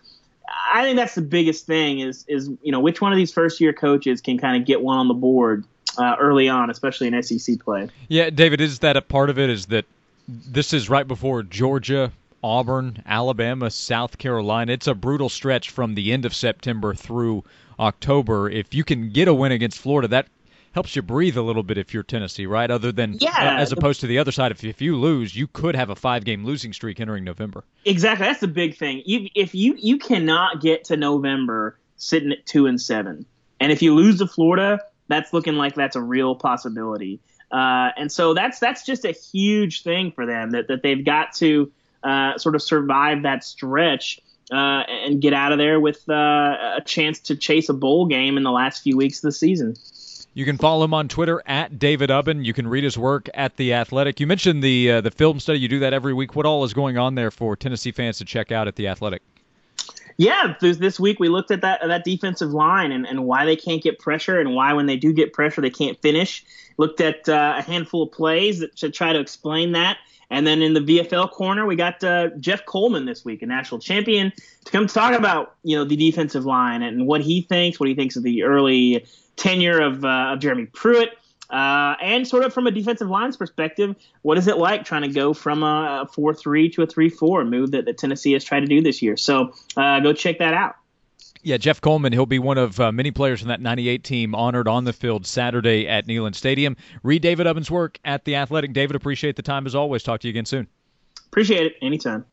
I 0.74 0.84
think 0.84 0.98
that's 0.98 1.16
the 1.16 1.22
biggest 1.22 1.66
thing 1.66 2.00
is 2.02 2.26
is 2.28 2.50
you 2.62 2.74
know 2.74 2.82
which 2.82 3.00
one 3.00 3.14
of 3.14 3.18
these 3.18 3.32
first 3.32 3.62
year 3.62 3.72
coaches 3.72 4.20
can 4.20 4.38
kind 4.38 4.62
of 4.62 4.68
get 4.68 4.82
one 4.82 4.98
on 4.98 5.08
the 5.08 5.14
board 5.14 5.64
uh, 5.98 6.18
early 6.20 6.50
on, 6.50 6.70
especially 6.70 7.08
in 7.08 7.24
SEC 7.24 7.62
play. 7.62 7.88
Yeah, 8.10 8.30
David, 8.30 8.60
is 8.60 8.80
that 8.80 8.98
a 8.98 9.02
part 9.02 9.30
of 9.30 9.40
it? 9.40 9.50
Is 9.50 9.68
that 9.68 9.86
this 10.28 10.74
is 10.74 10.90
right 10.90 11.08
before 11.08 11.44
Georgia, 11.44 12.12
Auburn, 12.44 13.04
Alabama, 13.06 13.70
South 13.70 14.18
Carolina. 14.18 14.74
It's 14.74 14.88
a 14.88 14.96
brutal 14.96 15.30
stretch 15.30 15.70
from 15.70 15.96
the 15.96 16.12
end 16.12 16.26
of 16.26 16.36
September 16.36 16.94
through 16.94 17.44
October. 17.80 18.50
If 18.50 18.74
you 18.74 18.84
can 18.84 19.12
get 19.12 19.28
a 19.28 19.34
win 19.34 19.52
against 19.52 19.80
Florida, 19.80 20.08
that 20.10 20.28
helps 20.74 20.96
you 20.96 21.02
breathe 21.02 21.38
a 21.38 21.42
little 21.42 21.64
bit 21.64 21.78
if 21.78 21.94
you're 21.94 22.04
Tennessee, 22.04 22.46
right? 22.46 22.70
Other 22.70 22.92
than 22.92 23.18
yeah, 23.20 23.30
uh, 23.38 23.62
as 23.62 23.72
opposed 23.72 24.02
to 24.02 24.08
the 24.08 24.18
other 24.18 24.32
side, 24.32 24.52
if 24.52 24.64
if 24.64 24.82
you 24.82 24.98
lose, 24.98 25.36
you 25.36 25.48
could 25.48 25.76
have 25.76 25.90
a 25.90 25.96
five 25.96 26.24
game 26.24 26.46
losing 26.46 26.74
streak 26.74 27.00
entering 27.00 27.24
November. 27.24 27.64
Exactly, 27.86 28.26
that's 28.26 28.40
the 28.40 28.48
big 28.48 28.78
thing. 28.78 29.04
You, 29.06 29.28
if 29.36 29.54
you 29.54 29.76
you 29.78 29.98
cannot 29.98 30.62
get 30.62 30.86
to 30.86 30.98
November 30.98 31.78
sitting 31.98 32.32
at 32.32 32.46
two 32.46 32.68
and 32.68 32.82
seven, 32.82 33.26
and 33.60 33.72
if 33.72 33.82
you 33.82 33.94
lose 33.94 34.20
to 34.20 34.28
Florida, 34.28 34.80
that's 35.08 35.34
looking 35.34 35.56
like 35.56 35.76
that's 35.76 35.96
a 35.96 36.02
real 36.02 36.36
possibility. 36.36 37.20
Uh, 37.52 37.90
and 37.98 38.12
so 38.12 38.34
that's 38.34 38.60
that's 38.60 38.86
just 38.86 39.04
a 39.06 39.12
huge 39.12 39.84
thing 39.84 40.12
for 40.12 40.26
them 40.26 40.52
that 40.52 40.68
that 40.70 40.84
they've 40.84 41.04
got 41.04 41.34
to 41.34 41.72
uh, 42.04 42.38
sort 42.38 42.56
of 42.56 42.62
survive 42.62 43.24
that 43.24 43.44
stretch 43.44 44.20
uh, 44.52 44.84
and 44.88 45.22
get 45.22 45.34
out 45.34 45.52
of 45.52 45.58
there 45.58 45.80
with 45.80 46.08
uh, 46.10 46.76
a 46.78 46.82
chance 46.86 47.20
to 47.20 47.36
chase 47.36 47.70
a 47.70 47.74
bowl 47.74 48.06
game 48.06 48.38
in 48.38 48.44
the 48.44 48.52
last 48.52 48.84
few 48.84 48.98
weeks 48.98 49.20
of 49.20 49.24
the 49.24 49.32
season. 49.32 49.76
You 50.34 50.46
can 50.46 50.58
follow 50.58 50.86
him 50.86 50.94
on 50.94 51.10
Twitter 51.10 51.44
at 51.46 51.78
David 51.78 52.10
Ubben. 52.10 52.46
You 52.46 52.54
can 52.54 52.68
read 52.68 52.86
his 52.86 52.98
work 52.98 53.28
at 53.34 53.58
the 53.58 53.74
Athletic. 53.74 54.20
You 54.20 54.28
mentioned 54.28 54.64
the 54.64 54.92
uh, 54.92 55.02
the 55.02 55.12
film 55.12 55.42
study. 55.42 55.60
You 55.60 55.68
do 55.68 55.80
that 55.80 55.94
every 55.94 56.14
week. 56.14 56.36
What 56.36 56.46
all 56.46 56.64
is 56.64 56.74
going 56.74 56.98
on 56.98 57.16
there 57.16 57.32
for 57.32 57.58
Tennessee 57.58 57.92
fans 57.92 58.18
to 58.20 58.26
check 58.26 58.52
out 58.52 58.68
at 58.68 58.78
the 58.78 58.88
Athletic? 58.88 59.22
Yeah, 60.18 60.56
this 60.62 61.00
week 61.00 61.20
we 61.20 61.30
looked 61.30 61.52
at 61.52 61.62
that 61.62 61.82
that 61.86 62.06
defensive 62.06 62.54
line 62.54 62.92
and, 62.92 63.06
and 63.06 63.26
why 63.26 63.46
they 63.46 63.56
can't 63.56 63.82
get 63.82 64.00
pressure 64.00 64.40
and 64.40 64.56
why 64.56 64.72
when 64.74 64.86
they 64.86 64.96
do 64.96 65.12
get 65.12 65.34
pressure 65.34 65.62
they 65.62 65.70
can't 65.70 66.02
finish. 66.02 66.46
Looked 66.78 67.02
at 67.02 67.28
uh, 67.28 67.56
a 67.58 67.62
handful 67.62 68.04
of 68.04 68.12
plays 68.12 68.60
that 68.60 68.78
should 68.78 68.94
try 68.94 69.12
to 69.14 69.20
explain 69.20 69.74
that. 69.74 69.98
And 70.32 70.48
then 70.48 70.62
in 70.62 70.74
the 70.74 70.80
VFL 70.80 71.30
corner, 71.30 71.66
we 71.66 71.76
got 71.76 72.02
uh, 72.04 72.30
Jeff 72.40 72.66
Coleman 72.66 73.06
this 73.06 73.24
week, 73.26 73.42
a 73.42 73.46
national 73.46 73.80
champion, 73.82 74.32
to 74.64 74.72
come 74.72 74.88
talk 74.88 75.14
about 75.14 75.56
you 75.64 75.76
know 75.76 75.84
the 75.84 75.98
defensive 75.98 76.46
line 76.46 76.82
and 76.82 77.06
what 77.06 77.22
he 77.22 77.42
thinks, 77.42 77.80
what 77.80 77.90
he 77.90 77.96
thinks 77.96 78.16
of 78.16 78.24
the 78.24 78.44
early 78.44 79.06
tenure 79.36 79.82
of, 79.82 80.06
uh, 80.06 80.32
of 80.34 80.40
Jeremy 80.40 80.68
Pruitt, 80.68 81.10
uh, 81.50 81.96
and 82.02 82.26
sort 82.26 82.46
of 82.46 82.54
from 82.54 82.66
a 82.66 82.72
defensive 82.72 83.10
line's 83.10 83.36
perspective, 83.36 83.94
what 84.22 84.38
is 84.38 84.48
it 84.48 84.58
like 84.58 84.86
trying 84.86 85.02
to 85.02 85.10
go 85.10 85.34
from 85.34 85.64
a 85.64 86.08
4 86.14 86.34
3 86.34 86.70
to 86.70 86.84
a 86.84 86.88
3 86.88 87.10
4 87.10 87.44
move 87.44 87.72
that, 87.72 87.84
that 87.86 87.98
Tennessee 87.98 88.32
has 88.32 88.44
tried 88.44 88.62
to 88.62 88.68
do 88.68 88.82
this 88.82 89.02
year? 89.02 89.18
So 89.18 89.54
uh, 89.76 90.00
go 90.00 90.14
check 90.14 90.40
that 90.40 90.54
out. 90.54 90.76
Yeah, 91.44 91.58
Jeff 91.58 91.82
Coleman, 91.82 92.14
he'll 92.14 92.26
be 92.26 92.40
one 92.40 92.58
of 92.58 92.80
uh, 92.80 92.92
many 92.92 93.12
players 93.12 93.40
from 93.40 93.50
that 93.50 93.62
98 93.62 94.04
team 94.04 94.36
honored 94.36 94.68
on 94.68 94.84
the 94.84 94.94
field 94.94 95.26
Saturday 95.26 95.88
at 95.88 96.08
Neyland 96.08 96.36
Stadium. 96.36 96.78
Read 97.04 97.22
David 97.22 97.48
Ubben's 97.48 97.72
work 97.72 98.00
at 98.06 98.26
The 98.26 98.36
Athletic. 98.36 98.74
David, 98.74 98.96
appreciate 98.96 99.36
the 99.36 99.42
time 99.42 99.66
as 99.66 99.74
always. 99.74 100.04
Talk 100.04 100.20
to 100.22 100.28
you 100.28 100.32
again 100.32 100.46
soon. 100.46 100.68
Appreciate 101.28 101.66
it. 101.66 101.74
Anytime. 101.82 102.26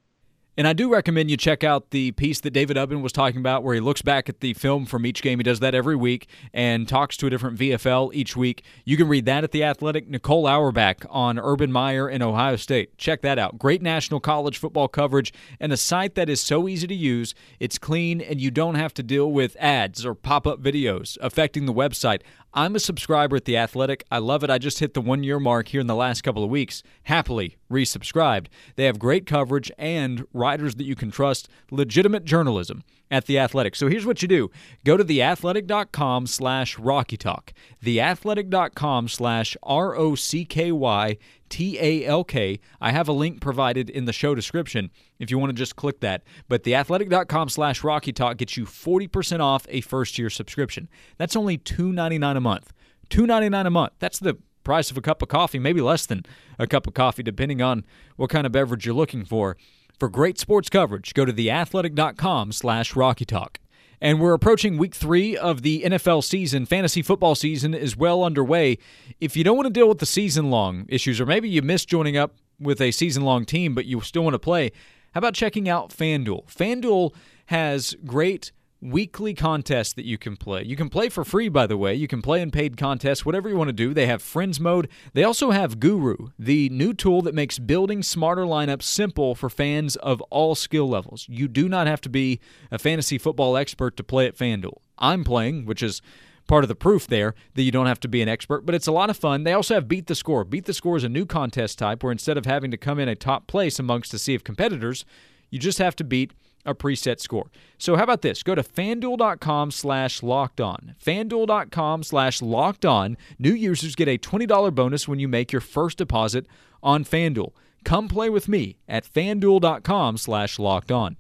And 0.59 0.67
I 0.67 0.73
do 0.73 0.93
recommend 0.93 1.31
you 1.31 1.37
check 1.37 1.63
out 1.63 1.91
the 1.91 2.11
piece 2.11 2.41
that 2.41 2.51
David 2.51 2.77
Ubben 2.77 3.01
was 3.01 3.13
talking 3.13 3.39
about, 3.39 3.63
where 3.63 3.77
he 3.77 3.81
looks 3.81 4.03
back 4.03 4.29
at 4.29 4.41
the 4.41 4.55
film 4.55 4.87
from 4.87 5.07
each 5.07 5.23
game. 5.23 5.39
He 5.39 5.45
does 5.45 5.61
that 5.61 5.73
every 5.73 5.95
week 5.95 6.27
and 6.53 6.89
talks 6.89 7.17
to 7.19 7.29
a 7.29 7.31
different 7.31 7.57
VFL 7.57 8.11
each 8.13 8.37
week. 8.37 8.65
You 8.85 8.97
can 8.97 9.07
read 9.07 9.25
that 9.27 9.45
at 9.45 9.53
The 9.53 9.63
Athletic. 9.63 10.09
Nicole 10.09 10.49
Auerbach 10.49 11.07
on 11.11 11.39
Urban 11.39 11.71
Meyer 11.71 12.11
in 12.11 12.23
Ohio 12.23 12.57
State. 12.57 12.99
Check 12.99 13.23
that 13.23 13.39
out. 13.39 13.57
Great 13.57 13.83
national 13.83 14.19
college 14.19 14.59
football 14.59 14.89
coverage 14.89 15.33
and 15.61 15.73
a 15.73 15.77
site 15.77 16.17
that 16.17 16.29
is 16.29 16.41
so 16.41 16.67
easy 16.67 16.89
to 16.89 16.95
use. 16.95 17.37
It's 17.61 17.79
clean 17.79 18.21
and 18.21 18.41
you 18.41 18.51
don't 18.51 18.75
have 18.75 18.93
to 18.95 19.05
deal 19.05 19.31
with 19.31 19.57
ads 19.61 20.05
or 20.05 20.17
pop 20.17 20.45
up 20.45 20.61
videos 20.61 21.17
affecting 21.21 21.67
the 21.67 21.73
website. 21.73 22.23
I'm 22.55 22.75
a 22.75 22.81
subscriber 22.81 23.37
at 23.37 23.45
The 23.45 23.57
Athletic. 23.59 24.05
I 24.11 24.19
love 24.19 24.43
it. 24.43 24.51
I 24.51 24.59
just 24.59 24.79
hit 24.79 24.95
the 24.95 25.01
one 25.01 25.23
year 25.23 25.39
mark 25.39 25.69
here 25.69 25.81
in 25.81 25.87
the 25.87 25.95
last 25.95 26.23
couple 26.23 26.43
of 26.43 26.51
weeks. 26.51 26.83
Happily 27.05 27.57
resubscribed. 27.71 28.47
They 28.77 28.85
have 28.85 28.99
great 28.99 29.27
coverage 29.27 29.71
and 29.79 30.25
writers 30.33 30.77
that 30.77 30.85
you 30.85 30.97
can 30.97 31.11
trust, 31.11 31.49
legitimate 31.71 32.25
journalism 32.25 32.85
at 33.11 33.27
The 33.27 33.39
Athletic. 33.39 33.77
So 33.77 33.89
here's 33.89 34.07
what 34.07 34.23
you 34.23 34.29
do 34.29 34.51
go 34.85 34.97
to 34.97 35.05
theathletic.com 35.05 36.27
slash 36.27 36.79
Rocky 36.79 37.17
Talk, 37.17 37.53
theathletic.com 37.85 39.09
slash 39.09 39.57
R 39.63 39.95
O 39.95 40.15
C 40.15 40.45
K 40.45 40.73
Y 40.73 41.19
T 41.49 41.79
A 41.81 42.05
L 42.05 42.25
K. 42.25 42.61
I 42.81 42.93
have 42.93 43.09
a 43.09 43.13
link 43.13 43.41
provided 43.41 43.91
in 43.91 44.05
the 44.05 44.13
show 44.13 44.35
description 44.35 44.91
if 45.19 45.31
you 45.31 45.39
want 45.39 45.51
to 45.51 45.55
just 45.55 45.77
click 45.77 46.01
that. 46.01 46.23
But 46.49 46.65
theathletic.com 46.65 47.49
slash 47.49 47.83
Rocky 47.85 48.13
Talk 48.13 48.37
gets 48.37 48.57
you 48.57 48.65
40% 48.65 49.41
off 49.41 49.67
a 49.69 49.81
first 49.81 50.19
year 50.19 50.31
subscription. 50.31 50.89
That's 51.17 51.37
only 51.37 51.59
$2.99 51.59 52.37
a 52.37 52.41
month. 52.41 52.73
$2.99 53.11 53.67
a 53.67 53.71
month. 53.71 53.93
That's 53.99 54.19
the 54.19 54.39
price 54.65 54.91
of 54.91 54.99
a 54.99 55.01
cup 55.01 55.23
of 55.23 55.29
coffee, 55.29 55.59
maybe 55.59 55.81
less 55.81 56.05
than 56.07 56.25
a 56.59 56.67
cup 56.67 56.87
of 56.87 56.95
coffee, 56.95 57.23
depending 57.23 57.63
on 57.63 57.85
what 58.17 58.31
kind 58.31 58.47
of 58.47 58.53
beverage 58.53 58.85
you're 58.85 58.95
looking 58.95 59.25
for. 59.25 59.57
For 59.99 60.09
great 60.09 60.39
sports 60.39 60.69
coverage, 60.69 61.15
go 61.15 61.25
to 61.25 61.33
theathletic.com 61.33 62.53
slash 62.53 62.95
Rocky 62.95 63.25
Talk. 63.25 63.59
And 64.01 64.21
we're 64.21 64.33
approaching 64.33 64.79
week 64.79 64.95
three 64.95 65.37
of 65.37 65.63
the 65.63 65.83
NFL 65.83 66.23
season. 66.25 66.67
Fantasy 66.67 67.03
football 67.03 67.35
season 67.35 67.75
is 67.75 67.97
well 67.97 68.23
underway. 68.23 68.79
If 69.21 69.37
you 69.37 69.45
don't 69.45 69.57
want 69.57 69.67
to 69.67 69.73
deal 69.73 69.89
with 69.89 69.99
the 69.99 70.07
season 70.07 70.51
long 70.51 70.87
issues, 70.89 71.21
or 71.21 71.27
maybe 71.27 71.49
you 71.49 71.63
missed 71.63 71.89
joining 71.89 72.17
up 72.17 72.35
with 72.61 72.81
a 72.81 72.91
season 72.91 73.25
long 73.25 73.45
team, 73.45 73.75
but 73.75 73.87
you 73.87 74.01
still 74.01 74.23
want 74.23 74.35
to 74.35 74.39
play, 74.39 74.71
how 75.15 75.19
about 75.19 75.35
checking 75.35 75.69
out 75.69 75.91
FanDuel? 75.91 76.47
FanDuel 76.47 77.15
has 77.47 77.97
great 78.05 78.53
weekly 78.81 79.35
contests 79.35 79.93
that 79.95 80.05
you 80.05 80.17
can 80.19 80.37
play. 80.37 80.63
You 80.63 80.77
can 80.77 80.89
play 80.89 81.09
for 81.09 81.25
free, 81.25 81.49
by 81.49 81.67
the 81.67 81.77
way. 81.77 81.95
You 81.95 82.07
can 82.07 82.23
play 82.23 82.41
in 82.41 82.51
paid 82.51 82.77
contests, 82.77 83.27
whatever 83.27 83.49
you 83.49 83.57
want 83.57 83.69
to 83.69 83.73
do. 83.73 83.93
They 83.93 84.07
have 84.07 84.23
Friends 84.23 84.61
Mode. 84.61 84.89
They 85.15 85.25
also 85.25 85.51
have 85.51 85.81
Guru, 85.81 86.29
the 86.39 86.69
new 86.69 86.95
tool 86.95 87.23
that 87.23 87.35
makes 87.35 87.59
building 87.59 88.03
smarter 88.03 88.43
lineups 88.43 88.83
simple 88.83 89.35
for 89.35 89.51
fans 89.51 89.97
of 89.97 90.21
all 90.23 90.55
skill 90.55 90.89
levels. 90.89 91.27
You 91.29 91.49
do 91.49 91.69
not 91.69 91.87
have 91.87 92.01
to 92.03 92.09
be 92.09 92.41
a 92.71 92.79
fantasy 92.79 93.19
football 93.19 93.57
expert 93.57 93.97
to 93.97 94.05
play 94.05 94.27
at 94.27 94.37
FanDuel. 94.37 94.79
I'm 94.99 95.25
playing, 95.25 95.67
which 95.67 95.83
is 95.83 96.01
part 96.47 96.65
of 96.65 96.69
the 96.69 96.75
proof 96.75 97.07
there 97.07 97.35
that 97.55 97.63
you 97.63 97.71
don't 97.71 97.87
have 97.87 98.01
to 98.01 98.09
be 98.09 98.23
an 98.23 98.29
expert, 98.29 98.65
but 98.65 98.75
it's 98.75 98.87
a 98.87 98.93
lot 98.93 99.11
of 99.11 99.17
fun. 99.17 99.45
They 99.45 99.53
also 99.53 99.75
have 99.75 99.87
Beat 99.87 100.07
the 100.07 100.15
Score. 100.15 100.45
Beat 100.45 100.65
the 100.65 100.73
Score 100.73 100.97
is 100.97 101.05
a 101.05 101.09
new 101.09 101.27
contest 101.27 101.79
type 101.79 102.03
where 102.03 102.13
instead 102.13 102.39
of 102.39 102.47
having 102.47 102.71
to 102.71 102.77
come 102.77 102.99
in 102.99 103.09
a 103.09 103.15
top 103.15 103.47
place 103.47 103.79
amongst 103.79 104.15
a 104.15 104.19
sea 104.19 104.35
of 104.35 104.45
competitors, 104.45 105.05
you 105.51 105.59
just 105.59 105.79
have 105.79 105.95
to 105.97 106.05
beat 106.05 106.33
a 106.65 106.75
preset 106.75 107.21
score. 107.21 107.51
So 107.79 107.97
how 107.97 108.03
about 108.03 108.23
this? 108.23 108.43
Go 108.43 108.55
to 108.55 108.63
fanduel.com 108.63 109.71
slash 109.71 110.23
locked 110.23 110.61
on. 110.61 110.95
Fanduel.com 111.05 112.03
slash 112.03 112.43
locked 112.43 112.85
on. 112.85 113.17
New 113.39 113.53
users 113.53 113.95
get 113.95 114.09
a 114.09 114.19
$20 114.19 114.75
bonus 114.75 115.09
when 115.09 115.19
you 115.19 115.29
make 115.29 115.53
your 115.53 115.61
first 115.61 115.99
deposit 115.99 116.47
on 116.83 117.05
Fanduel. 117.05 117.53
Come 117.85 118.09
play 118.09 118.29
with 118.29 118.49
me 118.49 118.77
at 118.89 119.05
fanduel.com 119.05 120.19
slash 120.19 120.59
locked 120.59 120.91
on. 120.91 121.17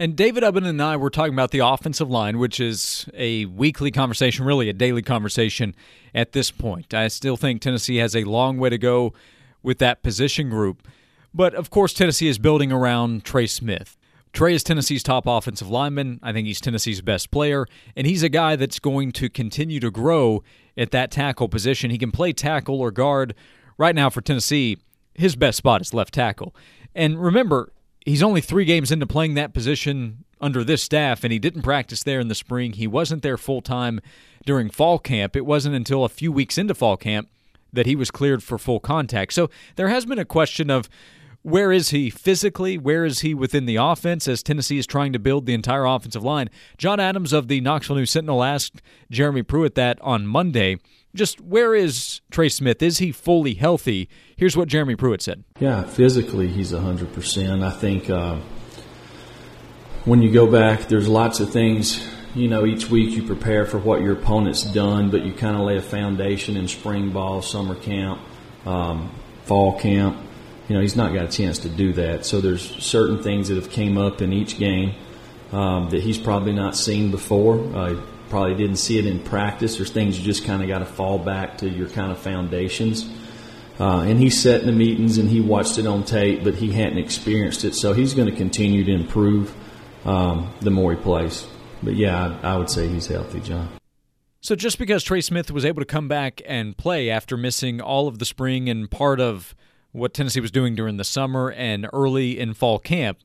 And 0.00 0.14
David 0.14 0.44
Ubben 0.44 0.64
and 0.64 0.80
I 0.80 0.96
were 0.96 1.10
talking 1.10 1.32
about 1.32 1.50
the 1.50 1.58
offensive 1.58 2.08
line, 2.08 2.38
which 2.38 2.60
is 2.60 3.08
a 3.14 3.46
weekly 3.46 3.90
conversation, 3.90 4.44
really 4.44 4.68
a 4.68 4.72
daily 4.72 5.02
conversation 5.02 5.74
at 6.14 6.32
this 6.32 6.52
point. 6.52 6.94
I 6.94 7.08
still 7.08 7.36
think 7.36 7.60
Tennessee 7.60 7.96
has 7.96 8.14
a 8.14 8.22
long 8.22 8.58
way 8.58 8.70
to 8.70 8.78
go 8.78 9.12
with 9.60 9.78
that 9.78 10.04
position 10.04 10.50
group. 10.50 10.86
But 11.34 11.54
of 11.54 11.70
course, 11.70 11.92
Tennessee 11.92 12.28
is 12.28 12.38
building 12.38 12.70
around 12.70 13.24
Trey 13.24 13.48
Smith. 13.48 13.96
Trey 14.32 14.54
is 14.54 14.62
Tennessee's 14.62 15.02
top 15.02 15.26
offensive 15.26 15.68
lineman. 15.68 16.20
I 16.22 16.32
think 16.32 16.46
he's 16.46 16.60
Tennessee's 16.60 17.00
best 17.00 17.30
player, 17.30 17.66
and 17.96 18.06
he's 18.06 18.22
a 18.22 18.28
guy 18.28 18.56
that's 18.56 18.78
going 18.78 19.12
to 19.12 19.28
continue 19.28 19.80
to 19.80 19.90
grow 19.90 20.42
at 20.76 20.90
that 20.90 21.10
tackle 21.10 21.48
position. 21.48 21.90
He 21.90 21.98
can 21.98 22.10
play 22.10 22.32
tackle 22.32 22.80
or 22.80 22.90
guard. 22.90 23.34
Right 23.78 23.94
now 23.94 24.10
for 24.10 24.20
Tennessee, 24.20 24.78
his 25.14 25.36
best 25.36 25.58
spot 25.58 25.80
is 25.80 25.94
left 25.94 26.14
tackle. 26.14 26.54
And 26.94 27.20
remember, 27.22 27.72
he's 28.04 28.22
only 28.22 28.40
three 28.40 28.64
games 28.64 28.92
into 28.92 29.06
playing 29.06 29.34
that 29.34 29.54
position 29.54 30.24
under 30.40 30.62
this 30.62 30.82
staff, 30.82 31.24
and 31.24 31.32
he 31.32 31.38
didn't 31.38 31.62
practice 31.62 32.02
there 32.02 32.20
in 32.20 32.28
the 32.28 32.34
spring. 32.34 32.72
He 32.72 32.86
wasn't 32.86 33.22
there 33.22 33.36
full 33.36 33.60
time 33.60 34.00
during 34.46 34.70
fall 34.70 34.98
camp. 34.98 35.36
It 35.36 35.46
wasn't 35.46 35.74
until 35.74 36.04
a 36.04 36.08
few 36.08 36.30
weeks 36.32 36.58
into 36.58 36.74
fall 36.74 36.96
camp 36.96 37.28
that 37.72 37.86
he 37.86 37.96
was 37.96 38.10
cleared 38.10 38.42
for 38.42 38.58
full 38.58 38.80
contact. 38.80 39.32
So 39.32 39.50
there 39.76 39.88
has 39.88 40.06
been 40.06 40.18
a 40.18 40.24
question 40.24 40.70
of 40.70 40.88
where 41.42 41.72
is 41.72 41.90
he 41.90 42.10
physically? 42.10 42.76
Where 42.76 43.04
is 43.04 43.20
he 43.20 43.34
within 43.34 43.66
the 43.66 43.76
offense 43.76 44.26
as 44.26 44.42
Tennessee 44.42 44.78
is 44.78 44.86
trying 44.86 45.12
to 45.12 45.18
build 45.18 45.46
the 45.46 45.54
entire 45.54 45.84
offensive 45.84 46.24
line? 46.24 46.50
John 46.76 47.00
Adams 47.00 47.32
of 47.32 47.48
the 47.48 47.60
Knoxville 47.60 47.96
News 47.96 48.10
Sentinel 48.10 48.42
asked 48.42 48.82
Jeremy 49.10 49.42
Pruitt 49.42 49.74
that 49.76 50.00
on 50.00 50.26
Monday. 50.26 50.78
Just 51.14 51.40
where 51.40 51.74
is 51.74 52.20
Trey 52.30 52.48
Smith? 52.48 52.82
Is 52.82 52.98
he 52.98 53.12
fully 53.12 53.54
healthy? 53.54 54.08
Here's 54.36 54.56
what 54.56 54.68
Jeremy 54.68 54.96
Pruitt 54.96 55.22
said. 55.22 55.44
Yeah, 55.58 55.84
physically 55.84 56.48
he's 56.48 56.72
100%. 56.72 57.62
I 57.62 57.70
think 57.70 58.10
uh, 58.10 58.36
when 60.04 60.22
you 60.22 60.32
go 60.32 60.50
back, 60.50 60.88
there's 60.88 61.08
lots 61.08 61.40
of 61.40 61.50
things. 61.50 62.06
You 62.34 62.48
know, 62.48 62.66
each 62.66 62.90
week 62.90 63.16
you 63.16 63.22
prepare 63.22 63.64
for 63.64 63.78
what 63.78 64.02
your 64.02 64.12
opponent's 64.12 64.62
done, 64.62 65.10
but 65.10 65.24
you 65.24 65.32
kind 65.32 65.56
of 65.56 65.62
lay 65.62 65.76
a 65.76 65.82
foundation 65.82 66.56
in 66.56 66.68
spring 66.68 67.10
ball, 67.10 67.42
summer 67.42 67.74
camp, 67.74 68.20
um, 68.66 69.10
fall 69.44 69.78
camp 69.78 70.27
you 70.68 70.74
know, 70.74 70.80
he's 70.80 70.96
not 70.96 71.14
got 71.14 71.24
a 71.24 71.28
chance 71.28 71.58
to 71.60 71.68
do 71.68 71.92
that. 71.94 72.26
So 72.26 72.40
there's 72.40 72.62
certain 72.84 73.22
things 73.22 73.48
that 73.48 73.56
have 73.56 73.70
came 73.70 73.96
up 73.96 74.20
in 74.20 74.32
each 74.32 74.58
game 74.58 74.94
um, 75.50 75.88
that 75.90 76.02
he's 76.02 76.18
probably 76.18 76.52
not 76.52 76.76
seen 76.76 77.10
before. 77.10 77.58
Uh, 77.74 78.00
probably 78.28 78.54
didn't 78.54 78.76
see 78.76 78.98
it 78.98 79.06
in 79.06 79.20
practice. 79.20 79.76
There's 79.76 79.90
things 79.90 80.18
you 80.18 80.24
just 80.24 80.44
kind 80.44 80.62
of 80.62 80.68
got 80.68 80.80
to 80.80 80.86
fall 80.86 81.18
back 81.18 81.58
to 81.58 81.68
your 81.68 81.88
kind 81.88 82.12
of 82.12 82.18
foundations. 82.18 83.10
Uh, 83.80 84.00
and 84.00 84.18
he 84.18 84.28
sat 84.28 84.60
in 84.60 84.66
the 84.66 84.72
meetings 84.72 85.18
and 85.18 85.28
he 85.28 85.40
watched 85.40 85.78
it 85.78 85.86
on 85.86 86.04
tape, 86.04 86.44
but 86.44 86.54
he 86.54 86.72
hadn't 86.72 86.98
experienced 86.98 87.64
it. 87.64 87.74
So 87.74 87.94
he's 87.94 88.12
going 88.12 88.28
to 88.28 88.36
continue 88.36 88.84
to 88.84 88.92
improve 88.92 89.54
um, 90.04 90.52
the 90.60 90.70
more 90.70 90.92
he 90.92 91.00
plays. 91.00 91.46
But 91.82 91.94
yeah, 91.94 92.38
I, 92.42 92.54
I 92.54 92.56
would 92.56 92.68
say 92.68 92.88
he's 92.88 93.06
healthy, 93.06 93.40
John. 93.40 93.68
So 94.40 94.54
just 94.54 94.78
because 94.78 95.02
Trey 95.02 95.20
Smith 95.20 95.50
was 95.50 95.64
able 95.64 95.80
to 95.80 95.86
come 95.86 96.08
back 96.08 96.42
and 96.46 96.76
play 96.76 97.08
after 97.08 97.36
missing 97.36 97.80
all 97.80 98.08
of 98.08 98.18
the 98.18 98.24
spring 98.24 98.68
and 98.68 98.90
part 98.90 99.20
of 99.20 99.54
what 99.92 100.14
Tennessee 100.14 100.40
was 100.40 100.50
doing 100.50 100.74
during 100.74 100.96
the 100.96 101.04
summer 101.04 101.50
and 101.50 101.88
early 101.92 102.38
in 102.38 102.54
fall 102.54 102.78
camp, 102.78 103.18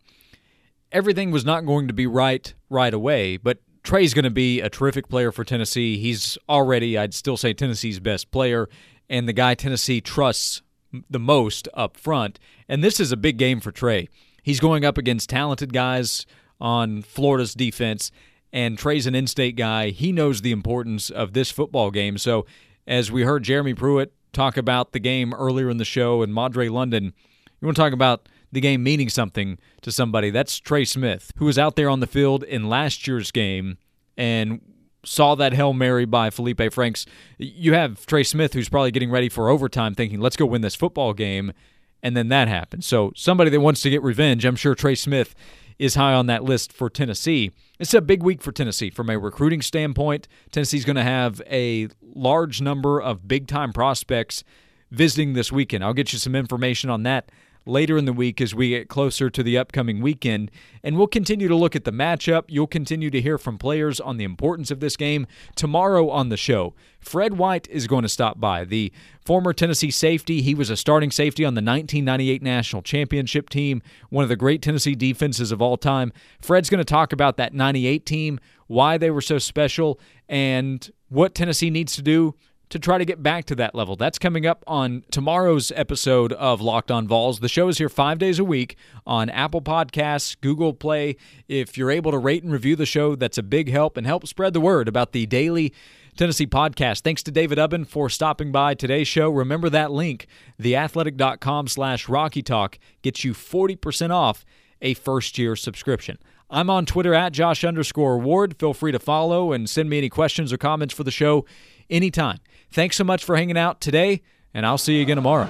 everything 0.92 1.32
was 1.32 1.46
not 1.46 1.66
going 1.66 1.88
to 1.88 1.94
be 1.94 2.08
right 2.08 2.54
right 2.70 2.94
away. 2.94 3.38
But 3.38 3.60
Trey's 3.84 4.14
going 4.14 4.24
to 4.24 4.32
be 4.32 4.62
a 4.62 4.70
terrific 4.70 5.10
player 5.10 5.32
for 5.32 5.44
Tennessee. 5.44 5.98
He's 5.98 6.38
already, 6.48 6.98
I'd 6.98 7.14
still 7.14 7.38
say, 7.38 7.54
Tennessee's 7.54 8.00
best 8.00 8.32
player 8.32 8.70
and 9.10 9.28
the 9.28 9.34
guy 9.34 9.54
Tennessee 9.54 10.02
trusts 10.02 10.62
the 11.10 11.20
most 11.20 11.68
up 11.74 11.98
front. 11.98 12.40
And 12.68 12.84
this 12.84 13.00
is 13.00 13.12
a 13.12 13.18
big 13.18 13.38
game 13.38 13.60
for 13.60 13.72
Trey. 13.72 14.08
He's 14.42 14.60
going 14.60 14.86
up 14.86 14.98
against 14.98 15.30
talented 15.30 15.74
guys 15.74 16.26
on 16.60 17.02
Florida's 17.02 17.54
defense, 17.54 18.12
and 18.52 18.78
Trey's 18.78 19.08
an 19.08 19.16
in 19.16 19.28
state 19.28 19.56
guy. 19.56 19.90
He 19.90 20.12
knows 20.12 20.42
the 20.42 20.52
importance 20.52 21.10
of 21.10 21.34
this 21.34 21.52
football 21.52 21.92
game. 21.92 22.18
So, 22.18 22.46
as 22.86 23.12
we 23.12 23.24
heard 23.24 23.44
Jeremy 23.44 23.74
Pruitt 23.74 24.14
talk 24.34 24.58
about 24.58 24.92
the 24.92 25.00
game 25.00 25.34
earlier 25.34 25.70
in 25.70 25.78
the 25.78 25.86
show 25.86 26.22
and 26.22 26.34
Madre 26.34 26.68
London. 26.68 27.14
You 27.62 27.66
want 27.66 27.78
to 27.78 27.82
talk 27.82 27.94
about 27.94 28.28
the 28.52 28.62
game 28.62 28.84
meaning 28.84 29.10
something 29.10 29.58
to 29.82 29.92
somebody. 29.92 30.30
That's 30.30 30.60
Trey 30.60 30.86
Smith, 30.86 31.32
who 31.38 31.46
was 31.46 31.58
out 31.58 31.76
there 31.76 31.90
on 31.90 32.02
the 32.02 32.08
field 32.08 32.44
in 32.44 32.70
last 32.70 33.08
year's 33.08 33.32
game 33.32 33.78
and 34.18 34.62
saw 35.06 35.36
that 35.36 35.54
Hail 35.54 35.74
Mary 35.74 36.06
by 36.06 36.30
Felipe 36.30 36.72
Franks. 36.72 37.06
You 37.38 37.74
have 37.74 38.06
Trey 38.06 38.24
Smith, 38.24 38.54
who's 38.54 38.70
probably 38.70 38.92
getting 38.92 39.12
ready 39.12 39.30
for 39.30 39.50
overtime, 39.50 39.96
thinking, 39.96 40.20
let's 40.20 40.36
go 40.36 40.46
win 40.46 40.62
this 40.62 40.76
football 40.76 41.14
game. 41.14 41.54
And 42.02 42.18
then 42.18 42.28
that 42.30 42.48
happens. 42.48 42.86
So, 42.86 43.14
somebody 43.16 43.50
that 43.50 43.62
wants 43.62 43.82
to 43.84 43.90
get 43.90 44.04
revenge, 44.04 44.44
I'm 44.44 44.58
sure 44.58 44.76
Trey 44.76 44.96
Smith 44.96 45.36
is 45.80 45.96
high 45.96 46.14
on 46.14 46.28
that 46.28 46.44
list 46.44 46.72
for 46.72 46.90
Tennessee. 46.90 47.52
It's 47.80 47.94
a 47.94 48.02
big 48.02 48.24
week 48.24 48.42
for 48.42 48.52
Tennessee 48.52 48.90
from 48.90 49.10
a 49.10 49.18
recruiting 49.18 49.62
standpoint. 49.62 50.28
Tennessee's 50.52 50.86
going 50.86 50.96
to 50.96 51.04
have 51.04 51.42
a 51.50 51.90
large 52.02 52.62
number 52.62 53.02
of 53.02 53.28
big 53.28 53.48
time 53.48 53.74
prospects 53.74 54.44
visiting 54.92 55.34
this 55.34 55.52
weekend. 55.52 55.84
I'll 55.84 55.94
get 55.94 56.14
you 56.14 56.20
some 56.20 56.36
information 56.36 56.90
on 56.90 57.04
that 57.04 57.30
later 57.66 57.98
in 57.98 58.06
the 58.06 58.14
week 58.14 58.42
as 58.42 58.54
we 58.54 58.70
get 58.70 58.90
closer 58.90 59.30
to 59.30 59.44
the 59.44 59.58
upcoming 59.58 60.02
weekend. 60.02 60.52
And 60.84 60.98
we'll 60.98 61.08
continue 61.08 61.48
to 61.48 61.56
look 61.56 61.76
at 61.76 61.84
the 61.84 61.92
matchup. 61.92 62.46
You'll 62.48 62.68
continue 62.68 63.10
to 63.10 63.22
hear 63.22 63.38
from 63.38 63.58
players 63.58 64.00
on 64.00 64.18
the 64.18 64.24
importance 64.24 64.72
of 64.72 64.80
this 64.80 64.98
game. 64.98 65.28
Tomorrow 65.56 66.10
on 66.10 66.30
the 66.30 66.38
show, 66.38 66.74
Fred 67.00 67.38
White 67.38 67.68
is 67.70 67.88
going 67.88 68.04
to 68.04 68.10
stop 68.10 68.40
by. 68.40 68.66
The 68.66 68.92
former 69.26 69.54
Tennessee 69.54 69.92
safety, 69.92 70.42
he 70.42 70.56
was 70.56 70.70
a 70.70 70.78
starting 70.78 71.12
safety 71.12 71.46
on 71.46 71.54
the 71.54 71.62
1998 71.62 72.42
National 72.42 72.82
Championship 72.82 73.50
team, 73.50 73.82
one 74.10 74.24
of 74.24 74.30
the 74.30 74.36
great 74.36 74.62
Tennessee 74.62 74.96
defenses 74.96 75.52
of 75.52 75.62
all 75.62 75.78
time. 75.78 76.12
Fred's 76.42 76.70
going 76.70 76.80
to 76.80 76.86
talk 76.86 77.14
about 77.14 77.38
that 77.38 77.54
98 77.54 78.06
team, 78.06 78.40
why 78.68 78.98
they 78.98 79.12
were 79.12 79.22
so 79.22 79.38
special, 79.38 80.00
and 80.28 80.92
what 81.10 81.36
Tennessee 81.36 81.70
needs 81.70 81.96
to 81.96 82.02
do 82.02 82.36
to 82.74 82.80
try 82.80 82.98
to 82.98 83.06
get 83.06 83.22
back 83.22 83.46
to 83.46 83.54
that 83.54 83.76
level. 83.76 83.96
That's 83.96 84.18
coming 84.18 84.48
up 84.48 84.64
on 84.66 85.04
tomorrow's 85.12 85.72
episode 85.76 86.34
of 86.34 86.60
Locked 86.60 86.90
On 86.90 87.08
Vols. 87.08 87.40
The 87.40 87.48
show 87.48 87.68
is 87.68 87.78
here 87.78 87.88
five 87.88 88.18
days 88.18 88.40
a 88.40 88.44
week 88.44 88.78
on 89.06 89.30
Apple 89.30 89.62
Podcasts, 89.62 90.36
Google 90.42 90.74
Play. 90.74 91.16
If 91.48 91.78
you're 91.78 91.92
able 91.92 92.10
to 92.10 92.18
rate 92.18 92.42
and 92.42 92.52
review 92.52 92.76
the 92.76 92.88
show, 92.88 93.16
that's 93.16 93.38
a 93.38 93.44
big 93.44 93.70
help 93.70 93.96
and 93.96 94.08
help 94.08 94.26
spread 94.26 94.54
the 94.54 94.60
word 94.60 94.88
about 94.88 95.12
the 95.12 95.28
daily 95.28 95.72
Tennessee 96.18 96.48
podcast. 96.48 97.02
Thanks 97.02 97.22
to 97.22 97.32
David 97.32 97.60
Ubben 97.60 97.86
for 97.86 98.10
stopping 98.10 98.52
by 98.52 98.74
today's 98.74 99.08
show. 99.08 99.30
Remember 99.30 99.70
that 99.70 99.92
link, 99.92 100.26
theathletic.com 100.60 101.68
slash 101.68 102.10
Rocky 102.10 102.42
Talk, 102.42 102.80
gets 103.04 103.24
you 103.24 103.34
40% 103.34 104.10
off 104.10 104.46
a 104.82 104.96
first 104.96 105.38
year 105.38 105.56
subscription. 105.56 106.18
I'm 106.50 106.72
on 106.72 106.88
Twitter 106.88 107.14
at 107.14 107.34
Josh 107.34 107.64
underscore 107.64 108.18
Ward. 108.18 108.56
Feel 108.60 108.74
free 108.74 108.92
to 108.92 109.00
follow 109.00 109.52
and 109.54 109.70
send 109.70 109.92
me 109.92 110.00
any 110.00 110.10
questions 110.10 110.52
or 110.52 110.58
comments 110.58 110.94
for 110.94 111.04
the 111.04 111.12
show 111.12 111.46
anytime. 111.90 112.40
Thanks 112.72 112.96
so 112.98 113.04
much 113.04 113.24
for 113.24 113.36
hanging 113.36 113.58
out 113.58 113.82
today, 113.82 114.22
and 114.54 114.66
I'll 114.66 114.78
see 114.78 114.96
you 114.96 115.02
again 115.02 115.18
tomorrow. 115.18 115.50